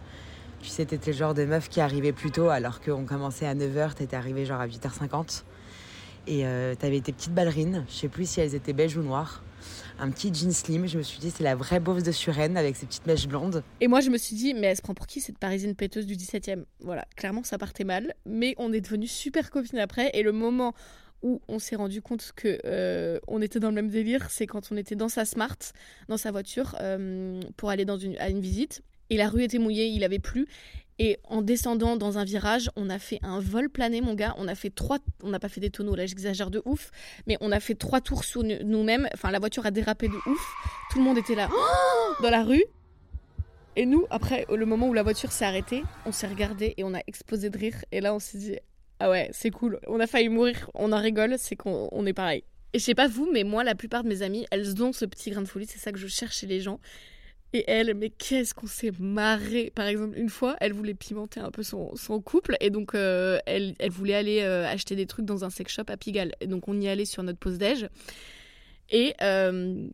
Tu 0.61 0.69
sais, 0.69 0.85
t'étais 0.85 1.13
le 1.13 1.17
genre 1.17 1.35
de 1.35 1.45
meuf 1.45 1.69
qui 1.69 1.81
arrivait 1.81 2.13
plus 2.13 2.31
tôt 2.31 2.49
alors 2.49 2.81
qu'on 2.81 3.05
commençait 3.05 3.47
à 3.47 3.55
9h, 3.55 3.95
t'étais 3.95 4.17
arrivée 4.17 4.45
genre 4.45 4.61
à 4.61 4.67
8h50. 4.67 5.45
Et 6.27 6.45
euh, 6.45 6.75
t'avais 6.75 7.01
tes 7.01 7.13
petites 7.13 7.35
ballerines, 7.35 7.85
je 7.89 7.95
sais 7.95 8.09
plus 8.09 8.29
si 8.29 8.41
elles 8.41 8.55
étaient 8.55 8.73
beiges 8.73 8.97
ou 8.97 9.03
noires. 9.03 9.43
Un 9.99 10.11
petit 10.11 10.33
jean 10.33 10.53
slim, 10.53 10.87
je 10.87 10.99
me 10.99 11.03
suis 11.03 11.19
dit 11.19 11.31
c'est 11.31 11.45
la 11.45 11.55
vraie 11.55 11.81
beauf 11.81 12.03
de 12.03 12.13
Suresnes 12.13 12.57
avec 12.57 12.77
ses 12.77 12.87
petites 12.87 13.07
mèches 13.07 13.27
blondes. 13.27 13.63
Et 13.81 13.89
moi, 13.89 14.01
je 14.01 14.11
me 14.11 14.19
suis 14.19 14.37
dit, 14.37 14.55
mais 14.55 14.69
elle 14.69 14.77
se 14.77 14.83
prend 14.83 14.95
pour 14.95 15.07
qui 15.07 15.21
cette 15.21 15.39
parisienne 15.39 15.75
péteuse 15.75 16.07
du 16.07 16.17
17 16.17 16.49
e 16.49 16.67
Voilà, 16.81 17.07
clairement, 17.17 17.43
ça 17.45 17.59
partait 17.59 17.85
mal. 17.85 18.15
Mais 18.27 18.55
on 18.59 18.73
est 18.73 18.81
devenus 18.81 19.11
super 19.11 19.51
copines 19.51 19.79
après. 19.79 20.11
Et 20.15 20.23
le 20.23 20.33
moment 20.33 20.75
où 21.23 21.41
on 21.49 21.59
s'est 21.59 21.77
rendu 21.77 22.03
compte 22.03 22.33
que 22.37 22.59
euh, 22.65 23.19
on 23.27 23.41
était 23.41 23.59
dans 23.59 23.69
le 23.69 23.75
même 23.75 23.89
délire, 23.89 24.31
c'est 24.31 24.47
quand 24.47 24.71
on 24.71 24.77
était 24.77 24.97
dans 24.97 25.09
sa 25.09 25.25
Smart, 25.25 25.57
dans 26.09 26.19
sa 26.19 26.31
voiture, 26.31 26.77
euh, 26.81 27.41
pour 27.57 27.71
aller 27.71 27.85
dans 27.85 27.99
à 28.19 28.29
une 28.29 28.41
visite. 28.41 28.83
Et 29.09 29.17
la 29.17 29.29
rue 29.29 29.43
était 29.43 29.59
mouillée, 29.59 29.87
il 29.87 30.05
avait 30.05 30.19
plu. 30.19 30.47
Et 30.99 31.19
en 31.25 31.43
descendant 31.43 31.97
dans 31.97 32.17
un 32.17 32.25
virage, 32.25 32.71
on 32.75 32.89
a 32.89 32.99
fait 32.99 33.19
un 33.23 33.39
vol 33.39 33.69
plané, 33.69 34.01
mon 34.01 34.15
gars. 34.15 34.35
On 34.39 34.49
a 34.49 34.55
fait 34.55 34.71
trois. 34.71 34.99
On 35.23 35.29
n'a 35.29 35.39
pas 35.39 35.49
fait 35.51 35.61
des 35.61 35.69
tonneaux, 35.71 35.95
là, 35.95 36.07
j'exagère 36.07 36.51
de 36.51 36.63
ouf. 36.65 36.91
Mais 37.27 37.37
on 37.41 37.53
a 37.53 37.61
fait 37.61 37.75
trois 37.75 38.01
tours 38.01 38.25
sur 38.25 38.43
nous- 38.43 38.63
nous-mêmes. 38.65 39.07
Enfin, 39.13 39.31
la 39.31 39.39
voiture 39.39 39.67
a 39.67 39.71
dérapé 39.71 40.09
de 40.09 40.15
ouf. 40.15 40.55
Tout 40.91 40.99
le 40.99 41.05
monde 41.05 41.19
était 41.19 41.35
là, 41.35 41.51
dans 42.23 42.31
la 42.31 42.43
rue. 42.45 42.65
Et 43.79 43.85
nous, 43.85 44.07
après, 44.09 44.47
le 44.51 44.65
moment 44.65 44.89
où 44.89 44.95
la 44.95 45.03
voiture 45.03 45.33
s'est 45.33 45.45
arrêtée, 45.45 45.83
on 46.07 46.13
s'est 46.13 46.27
regardé 46.27 46.73
et 46.79 46.85
on 46.85 46.95
a 46.95 47.01
explosé 47.07 47.51
de 47.51 47.59
rire. 47.59 47.77
Et 47.93 48.01
là, 48.01 48.15
on 48.15 48.19
s'est 48.19 48.39
dit, 48.39 48.57
ah 48.99 49.11
ouais, 49.11 49.29
c'est 49.33 49.51
cool. 49.51 49.79
On 49.87 50.01
a 50.01 50.07
failli 50.07 50.31
mourir, 50.31 50.71
on 50.73 50.93
en 50.93 51.01
rigole, 51.01 51.35
c'est 51.37 51.57
qu'on 51.57 51.91
on 51.93 52.07
est 52.07 52.15
pareil. 52.15 52.43
Et 52.73 52.79
je 52.79 52.85
sais 52.85 52.95
pas 52.95 53.07
vous, 53.07 53.29
mais 53.31 53.45
moi, 53.45 53.65
la 53.65 53.75
plupart 53.75 54.03
de 54.03 54.09
mes 54.09 54.23
amies, 54.23 54.47
elles 54.51 54.83
ont 54.83 54.95
ce 54.95 55.05
petit 55.05 55.29
grain 55.31 55.43
de 55.43 55.47
folie. 55.47 55.67
C'est 55.67 55.79
ça 55.79 55.93
que 55.93 55.99
je 55.99 56.07
cherche 56.07 56.39
chez 56.39 56.47
les 56.47 56.61
gens. 56.63 56.81
Et 57.53 57.65
elle, 57.69 57.95
mais 57.95 58.11
qu'est-ce 58.11 58.55
qu'on 58.55 58.67
s'est 58.67 58.93
marré. 58.99 59.73
Par 59.75 59.87
exemple, 59.87 60.19
une 60.19 60.29
fois, 60.29 60.57
elle 60.61 60.73
voulait 60.73 60.95
pimenter 60.95 61.41
un 61.41 61.51
peu 61.51 61.63
son, 61.63 61.95
couple. 62.25 62.57
Et 62.61 62.71
donc, 62.71 62.95
euh, 62.95 63.39
elle, 63.47 63.75
voulait 63.89 64.15
aller 64.15 64.43
euh, 64.43 64.67
acheter 64.67 64.97
des 64.97 65.07
trucs 65.07 65.25
dans 65.25 65.45
un 65.45 65.51
sex 65.51 65.73
shop 65.73 65.85
à 65.89 65.97
Pigalle. 65.97 66.33
Et 66.41 66.47
donc, 66.47 66.69
on 66.69 66.79
y 66.81 66.89
allait 66.89 67.05
sur 67.05 67.23
notre 67.23 67.39
pause 67.39 67.59
déj. 67.59 67.89
Et 68.91 69.15
euh, 69.23 69.89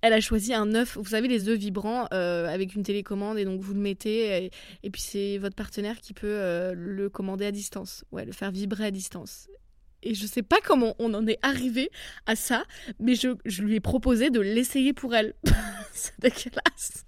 elle 0.00 0.12
a 0.12 0.20
choisi 0.20 0.54
un 0.54 0.74
œuf, 0.74 0.96
vous 0.96 1.10
savez, 1.10 1.28
les 1.28 1.48
œufs 1.48 1.58
vibrants 1.58 2.06
avec 2.06 2.74
une 2.74 2.82
télécommande. 2.82 3.38
Et 3.38 3.44
donc, 3.44 3.60
vous 3.60 3.74
le 3.74 3.80
mettez. 3.80 4.46
Et, 4.46 4.50
et 4.82 4.90
puis, 4.90 5.02
c'est 5.02 5.38
votre 5.38 5.54
partenaire 5.54 6.00
qui 6.00 6.14
peut 6.14 6.72
le 6.74 7.08
commander 7.10 7.44
à 7.46 7.52
distance. 7.52 8.04
Ouais, 8.12 8.24
le 8.24 8.32
faire 8.32 8.50
vibrer 8.50 8.86
à 8.86 8.90
distance. 8.90 9.48
Et 10.02 10.14
je 10.14 10.26
sais 10.26 10.42
pas 10.42 10.60
comment 10.62 10.94
on 10.98 11.14
en 11.14 11.26
est 11.26 11.38
arrivé 11.42 11.90
à 12.26 12.36
ça, 12.36 12.64
mais 12.98 13.14
je, 13.14 13.62
lui 13.62 13.76
ai 13.76 13.80
proposé 13.80 14.30
de 14.30 14.40
l'essayer 14.40 14.92
pour 14.92 15.14
elle. 15.14 15.34
c'est 15.92 16.18
dégueulasse. 16.20 17.04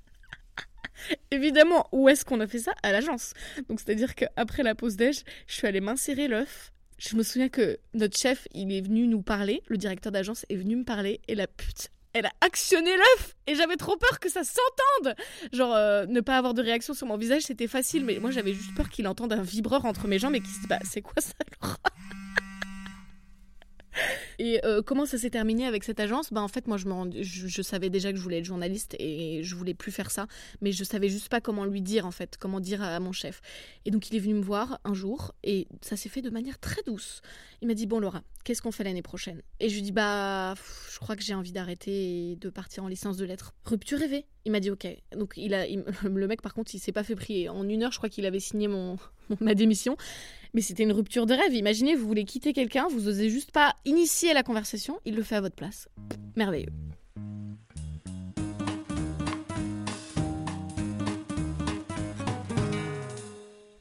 Évidemment, 1.31 1.89
où 1.93 2.09
est-ce 2.09 2.25
qu'on 2.25 2.41
a 2.41 2.47
fait 2.47 2.61
ça? 2.61 2.73
À 2.83 2.93
l'agence. 2.93 3.35
Donc 3.69 3.81
c'est-à-dire 3.81 4.15
qu'après 4.15 4.63
la 4.63 4.75
pause 4.75 4.97
déj, 4.97 5.23
je 5.47 5.55
suis 5.55 5.67
allée 5.67 5.81
m'insérer 5.81 6.29
l'œuf. 6.29 6.73
Je 6.99 7.17
me 7.17 7.23
souviens 7.23 7.49
que 7.49 7.79
notre 7.93 8.17
chef, 8.17 8.47
il 8.55 8.73
est 8.73 8.81
venu 8.81 9.09
nous 9.09 9.23
parler, 9.23 9.63
le 9.67 9.77
directeur 9.77 10.13
d'agence 10.13 10.47
est 10.49 10.57
venu 10.57 10.77
me 10.77 10.85
parler, 10.85 11.21
et 11.27 11.35
la 11.35 11.49
pute, 11.49 11.91
elle 12.15 12.27
a 12.27 12.33
actionné 12.41 12.97
l'œuf 12.97 13.37
et 13.49 13.57
j'avais 13.57 13.77
trop 13.77 13.97
peur 13.97 14.21
que 14.21 14.31
ça 14.31 14.43
s'entende. 14.45 15.17
Genre, 15.53 15.75
euh, 15.75 16.07
ne 16.07 16.21
pas 16.21 16.39
avoir 16.39 16.55
de 16.55 16.63
réaction 16.63 16.95
sur 16.95 17.09
mon 17.09 17.17
visage, 17.17 17.43
c'était 17.43 17.67
facile, 17.67 18.05
mais 18.05 18.19
moi 18.21 18.31
j'avais 18.31 18.55
juste 18.55 18.75
peur 18.75 18.89
qu'il 18.89 19.09
entende 19.09 19.33
un 19.33 19.43
vibreur 19.43 19.85
entre 19.85 20.07
mes 20.07 20.21
jambes 20.21 20.37
et 20.37 20.41
qu'il 20.41 20.51
se 20.51 20.61
dise, 20.61 20.69
bah 20.69 20.79
c'est 20.85 21.03
quoi 21.03 21.21
ça 21.21 21.35
Et 24.39 24.65
euh, 24.65 24.83
comment 24.83 25.07
ça 25.07 25.19
s'est 25.19 25.31
terminé 25.31 25.67
avec 25.67 25.85
cette 25.85 26.01
agence? 26.01 26.33
Bah 26.33 26.43
en 26.43 26.49
fait 26.49 26.67
moi 26.67 26.77
je, 26.77 27.63
savais 27.63 27.91
déjà 27.91 28.13
que 28.13 28.19
je 28.19 28.23
voulais 28.23 28.39
être 28.39 28.45
journaliste 28.45 28.97
et 28.99 29.43
je 29.43 29.55
voulais 29.55 29.75
plus 29.75 29.93
faire 29.93 30.11
ça, 30.11 30.27
mais 30.61 30.73
je 30.73 30.85
savais 30.85 31.09
juste 31.09 31.29
pas 31.29 31.41
comment 31.41 31.65
lui 31.65 31.83
dire 31.83 32.07
en 32.07 32.11
fait, 32.11 32.37
comment 32.39 32.61
dire 32.61 32.83
à 32.83 33.01
mon 33.01 33.13
chef. 33.13 33.41
Et 33.85 33.91
donc 33.91 34.11
il 34.11 34.17
est 34.17 34.21
venu 34.21 34.35
me 34.35 34.43
voir 34.43 34.81
un 34.85 34.95
jour 34.95 35.35
et 35.43 35.69
ça 35.81 35.97
s'est 35.97 36.09
fait 36.09 36.23
de 36.23 36.31
manière 36.31 36.59
très 36.59 36.83
douce. 36.87 37.23
Il 37.63 37.69
m'a 37.69 37.75
dit 37.75 37.87
bon 37.87 38.01
Laura, 38.01 38.23
qu'est-ce 38.45 38.63
qu'on 38.63 38.73
fait 38.73 38.85
l'année 38.85 39.03
prochaine? 39.03 39.43
Et 39.61 39.69
je 39.69 39.75
lui 39.75 39.83
dis 39.83 39.93
bah 39.93 40.55
je 40.93 40.99
crois 40.99 41.17
que 41.17 41.23
j'ai 41.23 41.35
envie 41.35 41.53
d'arrêter 41.53 42.33
et 42.33 42.37
de 42.37 42.51
partir 42.51 42.85
en 42.85 42.89
licence 42.89 43.17
de 43.17 43.25
lettres. 43.25 43.55
Rupture 43.65 43.99
rêvée. 43.99 44.27
Il 44.45 44.53
m'a 44.53 44.61
dit 44.61 44.71
ok. 44.71 44.87
Donc 45.17 45.35
il 45.37 45.55
a 45.55 45.67
le 46.03 46.27
mec 46.27 46.43
par 46.43 46.55
contre 46.55 46.75
il 46.75 46.79
s'est 46.79 46.93
pas 46.93 47.05
fait 47.05 47.17
prier. 47.17 47.49
En 47.49 47.69
une 47.69 47.83
heure 47.83 47.93
je 47.93 47.99
crois 47.99 48.09
qu'il 48.11 48.27
avait 48.27 48.41
signé 48.41 48.69
mon 48.69 48.99
ma 49.41 49.55
démission. 49.55 49.97
Mais 50.55 50.61
c'était 50.61 50.85
une 50.85 50.93
rupture 50.93 51.27
de 51.27 51.35
rêve. 51.35 51.53
Imaginez, 51.53 51.97
vous 51.97 52.07
voulez 52.07 52.25
quitter 52.25 52.53
quelqu'un, 52.53 52.87
vous 52.89 53.09
osez 53.09 53.29
juste 53.29 53.51
pas 53.51 53.75
initier 53.85 54.33
la 54.33 54.45
conversation, 54.45 55.01
il 55.05 55.17
le 55.17 55.25
fait 55.25 55.35
à 55.35 55.41
votre 55.41 55.57
place. 55.57 55.89
Merveilleux. 56.37 56.71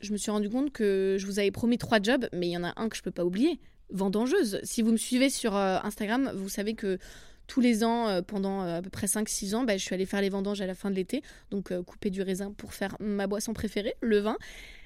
Je 0.01 0.11
me 0.11 0.17
suis 0.17 0.31
rendu 0.31 0.49
compte 0.49 0.71
que 0.71 1.15
je 1.19 1.25
vous 1.27 1.39
avais 1.39 1.51
promis 1.51 1.77
trois 1.77 2.01
jobs, 2.01 2.27
mais 2.33 2.47
il 2.47 2.51
y 2.51 2.57
en 2.57 2.63
a 2.63 2.73
un 2.75 2.89
que 2.89 2.97
je 2.97 3.03
peux 3.03 3.11
pas 3.11 3.23
oublier. 3.23 3.59
Vendangeuse. 3.91 4.59
Si 4.63 4.81
vous 4.81 4.91
me 4.91 4.97
suivez 4.97 5.29
sur 5.29 5.55
euh, 5.55 5.77
Instagram, 5.83 6.31
vous 6.35 6.49
savez 6.49 6.73
que 6.73 6.97
tous 7.45 7.61
les 7.61 7.83
ans, 7.83 8.09
euh, 8.09 8.21
pendant 8.21 8.63
euh, 8.63 8.79
à 8.79 8.81
peu 8.81 8.89
près 8.89 9.07
5-6 9.07 9.55
ans, 9.55 9.63
bah, 9.63 9.77
je 9.77 9.83
suis 9.83 9.93
allée 9.93 10.05
faire 10.05 10.21
les 10.21 10.29
vendanges 10.29 10.59
à 10.59 10.65
la 10.65 10.75
fin 10.75 10.89
de 10.89 10.95
l'été. 10.95 11.21
Donc 11.51 11.71
couper 11.83 12.09
du 12.09 12.23
raisin 12.23 12.51
pour 12.51 12.73
faire 12.73 12.97
ma 12.99 13.27
boisson 13.27 13.53
préférée, 13.53 13.93
le 14.01 14.17
vin. 14.17 14.37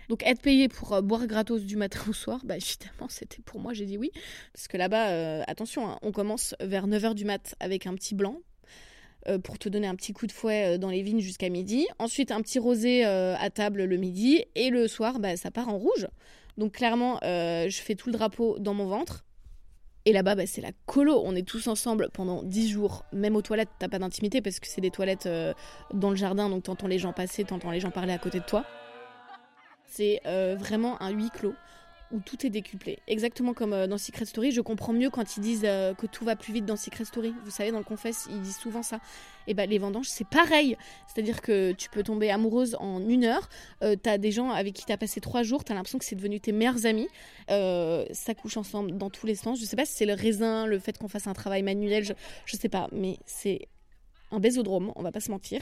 Donc 0.10 0.24
être 0.26 0.42
payé 0.42 0.70
pour 0.70 0.94
euh, 0.94 1.02
boire 1.02 1.28
gratos 1.28 1.64
du 1.64 1.76
matin 1.76 2.00
au 2.10 2.14
soir, 2.14 2.40
bah 2.44 2.56
évidemment 2.56 3.10
c'était 3.10 3.42
pour 3.42 3.60
moi, 3.60 3.74
j'ai 3.74 3.86
dit 3.86 3.98
oui. 3.98 4.12
Parce 4.54 4.68
que 4.68 4.78
là-bas, 4.78 5.10
euh, 5.10 5.44
attention, 5.48 5.90
hein, 5.90 6.00
on 6.02 6.12
commence 6.12 6.56
vers 6.62 6.88
9h 6.88 7.14
du 7.14 7.26
mat 7.26 7.56
avec 7.60 7.88
un 7.88 7.94
petit 7.94 8.16
blanc 8.16 8.38
euh, 9.28 9.38
pour 9.38 9.60
te 9.60 9.68
donner 9.68 9.88
un 9.88 9.96
petit 9.96 10.14
coup 10.14 10.28
de 10.28 10.32
fouet 10.32 10.78
dans 10.78 10.90
les 10.90 11.02
vignes 11.02 11.20
jusqu'à 11.20 11.50
midi. 11.50 11.86
Ensuite 12.00 12.32
un 12.32 12.42
petit 12.42 12.60
rosé 12.60 13.04
à 13.04 13.50
table 13.50 13.84
le 13.84 13.98
midi. 13.98 14.46
Et 14.56 14.70
le 14.70 14.88
soir, 14.88 15.20
bah, 15.20 15.36
ça 15.36 15.52
part 15.52 15.70
en 15.70 15.78
rouge. 15.78 16.08
Donc 16.58 16.74
clairement, 16.74 17.20
je 17.24 17.80
fais 17.84 17.96
tout 17.96 18.10
le 18.10 18.14
drapeau 18.14 18.58
dans 18.60 18.74
mon 18.74 18.86
ventre. 18.86 19.26
Et 20.06 20.14
là-bas, 20.14 20.36
bah, 20.36 20.48
c'est 20.48 20.62
la 20.62 20.72
colo. 20.86 21.22
On 21.26 21.36
est 21.36 21.46
tous 21.46 21.68
ensemble 21.68 22.10
pendant 22.14 22.44
10 22.44 22.70
jours. 22.70 23.04
Même 23.12 23.36
aux 23.36 23.42
toilettes, 23.42 23.70
t'as 23.78 23.90
pas 23.90 24.00
d'intimité 24.00 24.42
parce 24.42 24.62
que 24.62 24.68
c'est 24.68 24.82
des 24.82 24.92
toilettes 24.92 25.28
dans 25.94 26.10
le 26.10 26.16
jardin. 26.16 26.50
Donc 26.50 26.64
t'entends 26.64 26.88
les 26.88 27.00
gens 27.00 27.12
passer, 27.12 27.44
t'entends 27.44 27.72
les 27.72 27.82
gens 27.82 27.92
parler 27.92 28.14
à 28.14 28.18
côté 28.18 28.40
de 28.40 28.46
toi. 28.46 28.66
C'est 29.98 30.22
euh, 30.28 30.56
vraiment 30.56 31.02
un 31.02 31.10
huis 31.10 31.32
clos 31.32 31.56
où 32.12 32.20
tout 32.20 32.46
est 32.46 32.52
décuplé. 32.52 33.00
Exactement 33.08 33.56
comme 33.56 33.74
euh, 33.74 33.88
dans 33.88 33.98
Secret 33.98 34.26
Story, 34.26 34.52
je 34.52 34.62
comprends 34.62 34.94
mieux 34.94 35.10
quand 35.10 35.38
ils 35.38 35.40
disent 35.40 35.64
euh, 35.66 35.96
que 35.96 36.06
tout 36.06 36.24
va 36.24 36.36
plus 36.36 36.54
vite 36.54 36.66
dans 36.66 36.76
Secret 36.76 37.04
Story. 37.04 37.34
Vous 37.44 37.50
savez, 37.50 37.72
dans 37.72 37.80
le 37.80 37.84
Confess, 37.84 38.28
ils 38.30 38.40
disent 38.40 38.58
souvent 38.58 38.84
ça. 38.84 39.00
Et 39.48 39.56
ben 39.56 39.68
les 39.68 39.80
vendanges, 39.80 40.08
c'est 40.08 40.28
pareil. 40.28 40.78
C'est-à-dire 41.08 41.42
que 41.42 41.72
tu 41.72 41.90
peux 41.90 42.04
tomber 42.04 42.30
amoureuse 42.30 42.78
en 42.80 43.02
une 43.10 43.24
heure. 43.24 43.50
Euh, 43.84 43.96
t'as 44.00 44.20
des 44.20 44.32
gens 44.32 44.52
avec 44.52 44.76
qui 44.76 44.86
t'as 44.86 44.98
passé 44.98 45.20
trois 45.20 45.42
jours, 45.42 45.64
t'as 45.64 45.74
l'impression 45.74 45.98
que 45.98 46.06
c'est 46.06 46.16
devenu 46.16 46.40
tes 46.40 46.52
meilleurs 46.52 46.86
amis. 46.86 47.08
Ça 47.50 48.36
couche 48.40 48.58
ensemble 48.58 48.96
dans 49.00 49.10
tous 49.10 49.26
les 49.26 49.34
sens. 49.34 49.60
Je 49.60 49.66
sais 49.66 49.76
pas 49.76 49.88
si 49.88 49.94
c'est 49.94 50.06
le 50.06 50.14
raisin, 50.14 50.68
le 50.68 50.78
fait 50.78 50.96
qu'on 51.00 51.08
fasse 51.08 51.26
un 51.26 51.34
travail 51.34 51.64
manuel, 51.64 52.04
je, 52.04 52.14
je 52.46 52.56
sais 52.56 52.70
pas, 52.70 52.88
mais 52.92 53.18
c'est 53.26 53.68
un 54.32 54.40
bésodrome, 54.40 54.92
on 54.96 55.04
va 55.04 55.12
pas 55.12 55.20
se 55.20 55.32
mentir. 55.32 55.62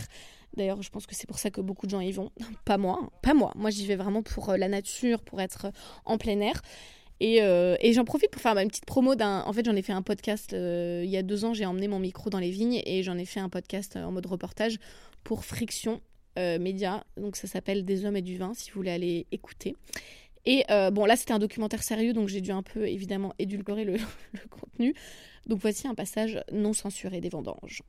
D'ailleurs, 0.58 0.82
je 0.82 0.90
pense 0.90 1.06
que 1.06 1.16
c'est 1.16 1.28
pour 1.28 1.40
ça 1.40 1.52
que 1.52 1.62
beaucoup 1.62 1.86
de 1.86 1.92
gens 1.92 2.00
y 2.00 2.12
vont. 2.12 2.32
Pas 2.66 2.78
moi, 2.78 3.00
hein. 3.02 3.10
pas 3.22 3.34
moi. 3.34 3.52
Moi, 3.56 3.70
j'y 3.70 3.86
vais 3.86 3.96
vraiment 3.96 4.24
pour 4.24 4.50
euh, 4.50 4.58
la 4.58 4.68
nature, 4.68 5.22
pour 5.22 5.42
être 5.42 5.66
euh, 5.66 5.72
en 6.06 6.18
plein 6.18 6.40
air. 6.40 6.62
Et, 7.20 7.42
euh, 7.42 7.78
et 7.80 7.94
j'en 7.94 8.04
profite 8.04 8.32
pour 8.32 8.42
faire 8.42 8.56
ma 8.56 8.66
petite 8.66 8.86
promo 8.86 9.16
d'un. 9.16 9.44
En 9.46 9.54
fait, 9.54 9.66
j'en 9.66 9.76
ai 9.76 9.82
fait 9.82 9.94
un 9.94 10.02
podcast 10.02 10.52
il 10.52 11.10
y 11.10 11.18
a 11.18 11.24
deux 11.24 11.46
ans. 11.46 11.54
J'ai 11.54 11.66
emmené 11.66 11.88
mon 11.88 12.00
micro 12.00 12.30
dans 12.30 12.40
les 12.40 12.50
vignes 12.50 12.82
et 12.86 13.04
j'en 13.04 13.18
ai 13.18 13.26
fait 13.26 13.40
un 13.40 13.50
podcast 13.50 13.96
en 13.96 14.12
mode 14.12 14.26
reportage 14.26 14.78
pour 15.24 15.46
Friction 15.46 16.02
Média. 16.36 17.06
Donc, 17.16 17.38
ça 17.38 17.48
s'appelle 17.48 17.86
Des 17.86 18.04
hommes 18.04 18.18
et 18.18 18.22
du 18.22 18.38
vin, 18.38 18.54
si 18.54 18.70
vous 18.70 18.76
voulez 18.76 18.92
aller 18.92 19.28
écouter. 19.32 19.78
Et 20.46 20.66
bon, 20.92 21.06
là, 21.06 21.16
c'était 21.16 21.32
un 21.32 21.40
documentaire 21.40 21.84
sérieux, 21.84 22.12
donc 22.12 22.28
j'ai 22.28 22.42
dû 22.42 22.52
un 22.52 22.64
peu 22.64 22.86
évidemment 22.86 23.34
édulcorer 23.40 23.86
le, 23.86 23.94
le 24.34 24.50
contenu. 24.50 24.94
Donc, 25.48 25.60
voici 25.60 25.88
un 25.88 25.96
passage 25.96 26.44
non 26.52 26.74
censuré 26.74 27.22
des 27.22 27.30
vendanges. 27.30 27.82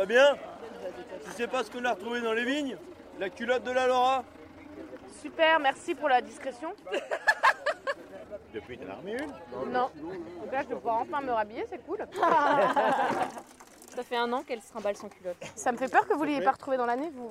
Fabien 0.00 0.34
Tu 1.26 1.30
sais 1.32 1.46
pas 1.46 1.62
ce 1.62 1.70
qu'on 1.70 1.84
a 1.84 1.92
retrouvé 1.92 2.22
dans 2.22 2.32
les 2.32 2.44
vignes 2.46 2.78
La 3.18 3.28
culotte 3.28 3.64
de 3.64 3.70
la 3.70 3.86
Laura 3.86 4.24
Super, 5.20 5.60
merci 5.60 5.94
pour 5.94 6.08
la 6.08 6.22
discrétion. 6.22 6.72
Depuis, 8.54 8.78
t'en 8.78 8.90
as 8.90 8.94
remis 8.94 9.12
une 9.12 9.26
Non. 9.70 9.90
Donc 10.40 10.50
là, 10.50 10.62
je 10.62 10.68
vais 10.68 10.74
pouvoir 10.76 11.00
enfin 11.02 11.20
me 11.20 11.30
rhabiller, 11.30 11.66
c'est 11.68 11.84
cool. 11.84 11.98
Ça 13.94 14.02
fait 14.02 14.16
un 14.16 14.32
an 14.32 14.42
qu'elle 14.42 14.62
se 14.62 14.72
remballe 14.72 14.96
sans 14.96 15.10
culotte. 15.10 15.36
Ça 15.54 15.70
me 15.70 15.76
fait 15.76 15.88
peur 15.90 16.06
que 16.08 16.14
vous 16.14 16.22
ne 16.24 16.30
l'ayez 16.30 16.40
pas 16.42 16.52
retrouvée 16.52 16.78
dans 16.78 16.86
l'année, 16.86 17.10
vous. 17.14 17.30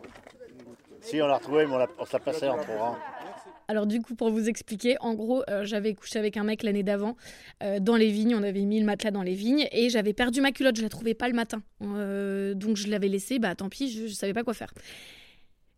Si, 1.01 1.19
on 1.21 1.25
l'a 1.27 1.37
retrouvée, 1.37 1.65
mais 1.65 1.73
on, 1.73 1.77
l'a- 1.79 1.87
on 1.97 2.05
se 2.05 2.13
l'a 2.13 2.19
passée 2.19 2.47
en 2.49 2.57
courant. 2.57 2.95
Alors 3.69 3.85
du 3.85 4.01
coup, 4.01 4.15
pour 4.15 4.31
vous 4.31 4.49
expliquer, 4.49 4.97
en 4.99 5.13
gros, 5.13 5.43
euh, 5.47 5.63
j'avais 5.63 5.93
couché 5.93 6.17
avec 6.17 6.37
un 6.37 6.43
mec 6.43 6.63
l'année 6.63 6.81
d'avant 6.81 7.15
euh, 7.61 7.79
dans 7.79 7.97
les 7.97 8.09
vignes. 8.09 8.33
On 8.33 8.41
avait 8.41 8.65
mis 8.65 8.79
le 8.79 8.85
matelas 8.87 9.11
dans 9.11 9.21
les 9.21 9.35
vignes 9.35 9.67
et 9.71 9.91
j'avais 9.91 10.13
perdu 10.13 10.41
ma 10.41 10.51
culotte. 10.51 10.75
Je 10.75 10.81
la 10.81 10.89
trouvais 10.89 11.13
pas 11.13 11.27
le 11.29 11.35
matin, 11.35 11.61
Euh, 11.83 12.55
donc 12.55 12.77
je 12.77 12.87
l'avais 12.87 13.07
laissée. 13.07 13.37
Bah 13.37 13.53
tant 13.53 13.69
pis, 13.69 13.91
je, 13.91 14.07
je 14.07 14.13
savais 14.15 14.33
pas 14.33 14.43
quoi 14.43 14.55
faire. 14.55 14.73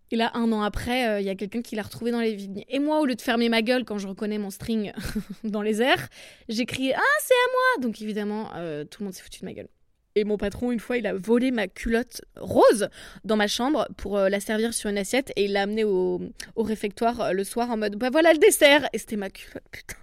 Et 0.10 0.16
là, 0.16 0.32
un 0.36 0.54
an 0.54 0.62
après, 0.62 1.22
il 1.22 1.26
y 1.26 1.30
a 1.30 1.36
quelqu'un 1.36 1.62
qui 1.62 1.76
l'a 1.76 1.82
retrouvée 1.82 2.12
dans 2.12 2.22
les 2.22 2.34
vignes. 2.34 2.64
Et 2.70 2.80
moi, 2.80 3.02
au 3.02 3.06
lieu 3.06 3.16
de 3.16 3.22
fermer 3.22 3.50
ma 3.50 3.62
gueule 3.62 3.84
quand 3.84 3.98
je 3.98 4.08
reconnais 4.08 4.38
mon 4.38 4.52
string 4.52 4.94
dans 5.44 5.62
les 5.62 5.82
airs, 5.82 6.08
j'ai 6.48 6.66
crié 6.66 6.94
Ah, 6.96 7.18
c'est 7.20 7.34
à 7.34 7.48
moi 7.52 7.88
Donc 7.88 8.02
évidemment, 8.02 8.46
tout 8.90 9.02
le 9.02 9.04
monde 9.04 9.14
s'est 9.14 9.24
foutu 9.24 9.42
de 9.42 9.46
ma 9.46 9.54
gueule. 9.54 9.68
Et 10.16 10.24
mon 10.24 10.38
patron, 10.38 10.72
une 10.72 10.80
fois, 10.80 10.98
il 10.98 11.08
a 11.08 11.14
volé 11.14 11.52
ma 11.52 11.68
culotte 11.68 12.22
rose 12.36 12.90
dans 13.24 13.36
ma 13.38 13.48
chambre 13.48 13.88
pour 13.98 14.18
euh, 14.18 14.30
la 14.30 14.40
servir 14.40 14.74
sur 14.74 14.90
une 14.90 14.98
assiette 14.98 15.32
et 15.36 15.46
il 15.46 15.54
l'a 15.54 15.64
amenée 15.64 15.84
au, 15.84 16.22
au 16.56 16.64
réfectoire 16.64 17.22
euh, 17.22 17.32
le 17.32 17.44
soir 17.44 17.72
en 17.72 17.78
mode 17.78 17.96
Bah 17.96 18.10
voilà 18.12 18.34
le 18.34 18.40
dessert 18.40 18.88
Et 18.94 18.98
c'était 18.98 19.16
ma 19.16 19.30
culotte, 19.30 19.64
putain 19.72 19.96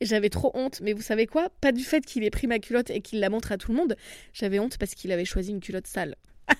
et 0.00 0.06
j'avais 0.06 0.28
trop 0.28 0.50
honte, 0.54 0.80
mais 0.80 0.92
vous 0.92 1.02
savez 1.02 1.26
quoi? 1.26 1.48
Pas 1.60 1.72
du 1.72 1.82
fait 1.82 2.04
qu'il 2.04 2.24
ait 2.24 2.30
pris 2.30 2.46
ma 2.46 2.58
culotte 2.58 2.90
et 2.90 3.00
qu'il 3.00 3.20
la 3.20 3.30
montre 3.30 3.52
à 3.52 3.58
tout 3.58 3.72
le 3.72 3.76
monde. 3.76 3.96
J'avais 4.32 4.58
honte 4.58 4.78
parce 4.78 4.94
qu'il 4.94 5.12
avait 5.12 5.24
choisi 5.24 5.50
une 5.50 5.60
culotte 5.60 5.86
sale. 5.86 6.16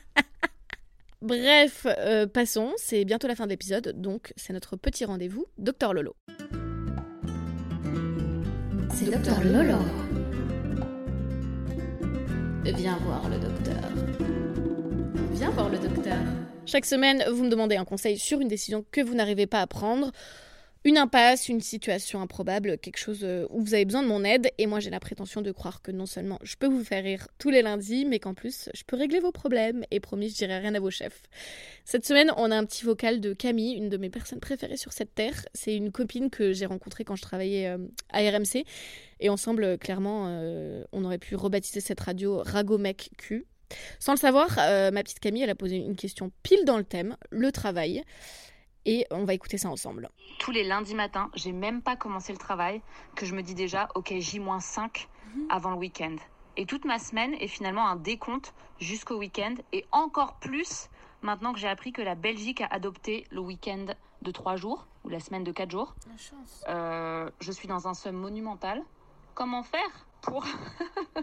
Bref, 1.22 1.86
euh, 1.86 2.26
passons, 2.26 2.72
c'est 2.76 3.04
bientôt 3.04 3.28
la 3.28 3.34
fin 3.34 3.44
de 3.44 3.50
l'épisode, 3.50 3.94
donc 3.96 4.32
c'est 4.36 4.52
notre 4.52 4.76
petit 4.76 5.04
rendez-vous, 5.04 5.46
Docteur 5.58 5.94
Lolo. 5.94 6.14
C'est 8.94 9.10
Docteur 9.10 9.42
Lolo. 9.44 9.78
Viens 12.74 12.98
voir 13.04 13.28
le 13.28 13.38
docteur. 13.38 13.76
Viens 15.32 15.50
voir 15.50 15.68
le 15.68 15.78
docteur. 15.78 16.18
Chaque 16.66 16.84
semaine, 16.84 17.24
vous 17.30 17.44
me 17.44 17.48
demandez 17.48 17.76
un 17.76 17.84
conseil 17.84 18.18
sur 18.18 18.40
une 18.40 18.48
décision 18.48 18.84
que 18.90 19.00
vous 19.00 19.14
n'arrivez 19.14 19.46
pas 19.46 19.60
à 19.60 19.68
prendre. 19.68 20.10
Une 20.86 20.98
impasse, 20.98 21.48
une 21.48 21.60
situation 21.60 22.20
improbable, 22.20 22.78
quelque 22.78 22.96
chose 22.98 23.24
euh, 23.24 23.44
où 23.50 23.60
vous 23.60 23.74
avez 23.74 23.84
besoin 23.84 24.04
de 24.04 24.06
mon 24.06 24.22
aide. 24.22 24.52
Et 24.56 24.66
moi, 24.66 24.78
j'ai 24.78 24.88
la 24.88 25.00
prétention 25.00 25.42
de 25.42 25.50
croire 25.50 25.82
que 25.82 25.90
non 25.90 26.06
seulement 26.06 26.38
je 26.44 26.54
peux 26.54 26.68
vous 26.68 26.84
faire 26.84 27.02
rire 27.02 27.26
tous 27.38 27.50
les 27.50 27.60
lundis, 27.60 28.04
mais 28.04 28.20
qu'en 28.20 28.34
plus, 28.34 28.68
je 28.72 28.84
peux 28.84 28.94
régler 28.94 29.18
vos 29.18 29.32
problèmes. 29.32 29.84
Et 29.90 29.98
promis, 29.98 30.28
je 30.28 30.36
dirai 30.36 30.60
rien 30.60 30.76
à 30.76 30.78
vos 30.78 30.92
chefs. 30.92 31.24
Cette 31.84 32.06
semaine, 32.06 32.30
on 32.36 32.52
a 32.52 32.56
un 32.56 32.64
petit 32.64 32.84
vocal 32.84 33.20
de 33.20 33.32
Camille, 33.32 33.74
une 33.74 33.88
de 33.88 33.96
mes 33.96 34.10
personnes 34.10 34.38
préférées 34.38 34.76
sur 34.76 34.92
cette 34.92 35.12
terre. 35.12 35.44
C'est 35.54 35.74
une 35.74 35.90
copine 35.90 36.30
que 36.30 36.52
j'ai 36.52 36.66
rencontrée 36.66 37.02
quand 37.02 37.16
je 37.16 37.22
travaillais 37.22 37.66
euh, 37.66 37.78
à 38.12 38.20
RMC. 38.20 38.64
Et 39.18 39.28
ensemble, 39.28 39.78
clairement, 39.78 40.26
euh, 40.28 40.84
on 40.92 41.04
aurait 41.04 41.18
pu 41.18 41.34
rebaptiser 41.34 41.80
cette 41.80 41.98
radio 41.98 42.44
Ragomec 42.44 43.10
Q. 43.18 43.44
Sans 43.98 44.12
le 44.12 44.18
savoir, 44.18 44.54
ma 44.54 45.02
petite 45.02 45.18
Camille, 45.18 45.42
elle 45.42 45.50
a 45.50 45.56
posé 45.56 45.74
une 45.74 45.96
question 45.96 46.30
pile 46.44 46.64
dans 46.64 46.78
le 46.78 46.84
thème, 46.84 47.16
le 47.30 47.50
travail 47.50 48.04
et 48.86 49.06
on 49.10 49.24
va 49.24 49.34
écouter 49.34 49.58
ça 49.58 49.68
ensemble. 49.68 50.08
Tous 50.38 50.52
les 50.52 50.64
lundis 50.64 50.94
matins, 50.94 51.30
j'ai 51.34 51.52
même 51.52 51.82
pas 51.82 51.96
commencé 51.96 52.32
le 52.32 52.38
travail, 52.38 52.80
que 53.14 53.26
je 53.26 53.34
me 53.34 53.42
dis 53.42 53.54
déjà, 53.54 53.88
ok, 53.94 54.14
J-5 54.16 55.08
mhm. 55.34 55.46
avant 55.50 55.70
le 55.72 55.76
week-end. 55.76 56.16
Et 56.56 56.64
toute 56.64 56.86
ma 56.86 56.98
semaine 56.98 57.34
est 57.34 57.48
finalement 57.48 57.86
un 57.86 57.96
décompte 57.96 58.54
jusqu'au 58.78 59.18
week-end, 59.18 59.56
et 59.72 59.84
encore 59.92 60.36
plus 60.36 60.88
maintenant 61.20 61.52
que 61.52 61.58
j'ai 61.58 61.68
appris 61.68 61.92
que 61.92 62.00
la 62.00 62.14
Belgique 62.14 62.60
a 62.60 62.66
adopté 62.66 63.26
le 63.30 63.40
week-end 63.40 63.86
de 64.22 64.30
3 64.30 64.56
jours, 64.56 64.86
ou 65.04 65.08
la 65.08 65.20
semaine 65.20 65.44
de 65.44 65.52
4 65.52 65.70
jours. 65.70 65.94
La 66.08 66.16
chance. 66.16 66.64
Euh, 66.68 67.28
je 67.40 67.52
suis 67.52 67.68
dans 67.68 67.88
un 67.88 67.94
somme 67.94 68.16
monumental. 68.16 68.82
Comment 69.34 69.64
faire 69.64 70.06
pour 70.22 70.46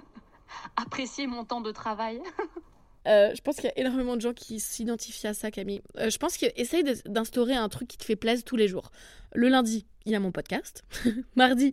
apprécier 0.76 1.26
mon 1.28 1.46
temps 1.46 1.62
de 1.62 1.72
travail? 1.72 2.22
Euh, 3.08 3.32
je 3.36 3.42
pense 3.42 3.56
qu'il 3.56 3.66
y 3.66 3.70
a 3.70 3.80
énormément 3.80 4.16
de 4.16 4.22
gens 4.22 4.34
qui 4.34 4.60
s'identifient 4.60 5.28
à 5.28 5.34
ça, 5.34 5.52
Camille. 5.52 5.82
Euh, 5.98 6.10
je 6.10 6.18
pense 6.18 6.38
qu'essaye 6.38 6.84
d'instaurer 7.06 7.54
un 7.54 7.70
truc 7.70 7.88
qui 7.88 7.98
te 7.98 8.06
fait 8.06 8.16
plaisir 8.16 8.44
tous 8.44 8.56
les 8.56 8.68
jours. 8.68 8.92
Le 9.34 9.50
lundi, 9.50 9.86
il 10.06 10.12
y 10.12 10.16
a 10.16 10.20
mon 10.20 10.32
podcast. 10.32 10.84
Mardi, 11.36 11.72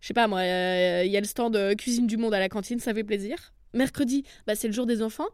je 0.00 0.06
sais 0.06 0.14
pas 0.14 0.26
moi, 0.26 0.40
euh, 0.40 1.02
il 1.04 1.10
y 1.10 1.16
a 1.16 1.20
le 1.20 1.26
stand 1.26 1.76
Cuisine 1.76 2.06
du 2.06 2.16
Monde 2.16 2.34
à 2.34 2.38
la 2.38 2.48
cantine, 2.48 2.78
ça 2.78 2.94
fait 2.94 3.04
plaisir. 3.04 3.52
Mercredi, 3.74 4.24
bah, 4.46 4.54
c'est 4.54 4.68
le 4.68 4.72
jour 4.72 4.86
des 4.86 5.02
enfants. 5.02 5.28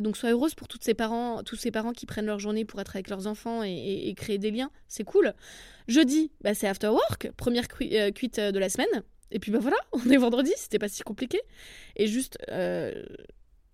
donc 0.00 0.16
sois 0.16 0.30
heureuse 0.30 0.54
pour 0.54 0.68
toutes 0.68 0.84
ces 0.84 0.94
parents, 0.94 1.42
tous 1.42 1.56
ces 1.56 1.70
parents 1.70 1.92
qui 1.92 2.06
prennent 2.06 2.26
leur 2.26 2.38
journée 2.38 2.64
pour 2.64 2.80
être 2.80 2.96
avec 2.96 3.10
leurs 3.10 3.26
enfants 3.26 3.62
et, 3.62 4.14
créer 4.16 4.38
des 4.38 4.50
liens. 4.50 4.70
C'est 4.88 5.04
cool. 5.04 5.34
Jeudi, 5.88 6.30
bah, 6.40 6.54
c'est 6.54 6.66
after 6.66 6.88
work, 6.88 7.30
première 7.36 7.68
cuite 7.68 8.40
de 8.40 8.58
la 8.58 8.68
semaine. 8.68 9.02
Et 9.30 9.40
puis 9.40 9.50
bah 9.50 9.58
voilà, 9.60 9.76
on 9.92 10.08
est 10.10 10.16
vendredi, 10.16 10.52
c'était 10.56 10.78
pas 10.78 10.88
si 10.88 11.02
compliqué. 11.02 11.40
Et 11.96 12.06
juste, 12.06 12.38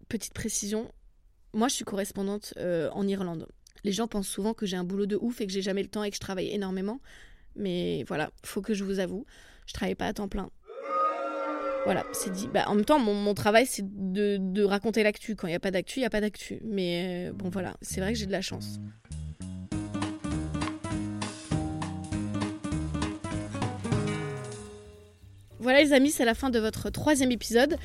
petite 0.09 0.35
précision, 0.35 0.91
moi, 1.53 1.69
je 1.69 1.75
suis 1.75 1.85
correspondante 1.85 2.55
euh, 2.59 2.91
en 2.93 3.07
Irlande. 3.07 3.47
Les 3.83 3.93
gens 3.93 4.07
pensent 4.07 4.29
souvent 4.29 4.55
que 4.55 4.67
j'ai 4.67 4.77
un 4.77 4.85
boulot 4.85 5.07
de 5.07 5.17
ouf 5.17 5.41
et 5.41 5.47
que 5.47 5.53
j'ai 5.53 5.63
jamais 5.63 5.83
le 5.83 5.89
temps 5.89 6.05
et 6.05 6.11
que 6.11 6.17
je 6.17 6.21
travaille 6.21 6.51
énormément. 6.51 7.01
Mais 7.57 8.05
voilà, 8.07 8.31
faut 8.45 8.61
que 8.61 8.75
je 8.75 8.85
vous 8.85 9.01
avoue, 9.01 9.27
je 9.67 9.73
travaille 9.73 9.95
pas 9.95 10.07
à 10.07 10.13
temps 10.13 10.29
plein. 10.29 10.51
Voilà, 11.85 12.05
c'est 12.13 12.31
dit. 12.31 12.47
Bah, 12.53 12.65
en 12.67 12.75
même 12.75 12.85
temps, 12.85 12.99
mon, 12.99 13.33
travail, 13.35 13.67
c'est 13.67 13.85
de, 13.85 14.63
raconter 14.63 15.03
l'actu. 15.03 15.35
Quand 15.35 15.47
il 15.47 15.51
n'y 15.51 15.57
a 15.57 15.61
pas 15.61 15.71
d'actu, 15.71 15.99
il 15.99 16.03
n'y 16.03 16.07
a 16.07 16.11
pas 16.11 16.21
d'actu. 16.21 16.61
Mais 16.63 17.29
euh, 17.29 17.33
bon, 17.33 17.49
voilà, 17.49 17.75
c'est 17.81 18.01
vrai 18.01 18.13
que 18.13 18.19
j'ai 18.19 18.27
de 18.27 18.33
la 18.33 18.43
chance. 18.43 18.79
Voilà 25.59 25.83
les 25.83 25.93
amis, 25.93 26.11
c'est 26.11 26.25
la 26.25 26.35
fin 26.35 26.51
de 26.51 26.59
votre 26.59 26.91
troisième 26.91 27.33
épisode. 27.33 27.77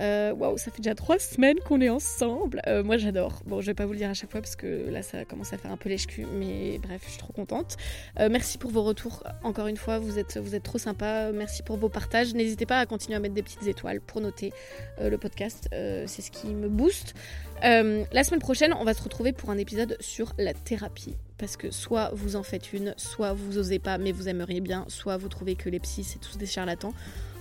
Euh, 0.00 0.32
waouh, 0.32 0.58
ça 0.58 0.70
fait 0.70 0.82
déjà 0.82 0.94
trois 0.94 1.18
semaines 1.18 1.58
qu'on 1.60 1.80
est 1.80 1.88
ensemble. 1.88 2.60
Euh, 2.66 2.82
moi, 2.82 2.96
j'adore. 2.96 3.42
Bon, 3.46 3.60
je 3.60 3.66
vais 3.66 3.74
pas 3.74 3.86
vous 3.86 3.92
le 3.92 3.98
dire 3.98 4.10
à 4.10 4.14
chaque 4.14 4.30
fois 4.30 4.40
parce 4.40 4.56
que 4.56 4.90
là, 4.90 5.02
ça 5.02 5.24
commence 5.24 5.52
à 5.52 5.58
faire 5.58 5.72
un 5.72 5.76
peu 5.76 5.88
lèche-cul, 5.88 6.26
mais 6.32 6.78
bref, 6.78 7.02
je 7.04 7.10
suis 7.10 7.18
trop 7.18 7.32
contente. 7.32 7.76
Euh, 8.20 8.28
merci 8.30 8.58
pour 8.58 8.70
vos 8.70 8.82
retours. 8.82 9.24
Encore 9.42 9.66
une 9.66 9.76
fois, 9.76 9.98
vous 9.98 10.18
êtes, 10.18 10.38
vous 10.38 10.54
êtes 10.54 10.62
trop 10.62 10.78
sympa. 10.78 11.30
Merci 11.32 11.62
pour 11.62 11.76
vos 11.76 11.88
partages. 11.88 12.34
N'hésitez 12.34 12.66
pas 12.66 12.78
à 12.78 12.86
continuer 12.86 13.16
à 13.16 13.20
mettre 13.20 13.34
des 13.34 13.42
petites 13.42 13.66
étoiles 13.66 14.00
pour 14.00 14.20
noter 14.20 14.52
le 15.00 15.16
podcast. 15.16 15.68
c'est 15.70 16.22
ce 16.22 16.30
qui 16.30 16.48
me 16.48 16.68
booste. 16.68 17.14
la 17.62 18.24
semaine 18.24 18.40
prochaine, 18.40 18.74
on 18.74 18.84
va 18.84 18.94
se 18.94 19.02
retrouver 19.02 19.32
pour 19.32 19.50
un 19.50 19.58
épisode 19.58 19.96
sur 20.00 20.32
la 20.38 20.52
thérapie. 20.52 21.14
Parce 21.38 21.56
que 21.56 21.70
soit 21.70 22.10
vous 22.14 22.36
en 22.36 22.42
faites 22.42 22.72
une, 22.72 22.94
soit 22.96 23.34
vous 23.34 23.58
osez 23.58 23.78
pas, 23.78 23.98
mais 23.98 24.10
vous 24.10 24.28
aimeriez 24.28 24.60
bien, 24.60 24.86
soit 24.88 25.18
vous 25.18 25.28
trouvez 25.28 25.54
que 25.54 25.68
les 25.68 25.80
psys, 25.80 26.04
c'est 26.04 26.18
tous 26.18 26.38
des 26.38 26.46
charlatans. 26.46 26.94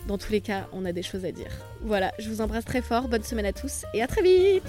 Dans 0.08 0.18
tous 0.18 0.32
les 0.32 0.41
cas, 0.41 0.68
on 0.72 0.86
a 0.86 0.91
des 0.91 1.02
choses 1.02 1.26
à 1.26 1.32
dire. 1.32 1.52
Voilà, 1.82 2.13
je 2.20 2.30
vous 2.30 2.41
embrasse 2.41 2.65
très 2.65 2.82
fort, 2.82 3.08
bonne 3.08 3.24
semaine 3.24 3.46
à 3.46 3.54
tous 3.54 3.86
et 3.94 4.02
à 4.02 4.08
très 4.08 4.22
vite 4.22 4.63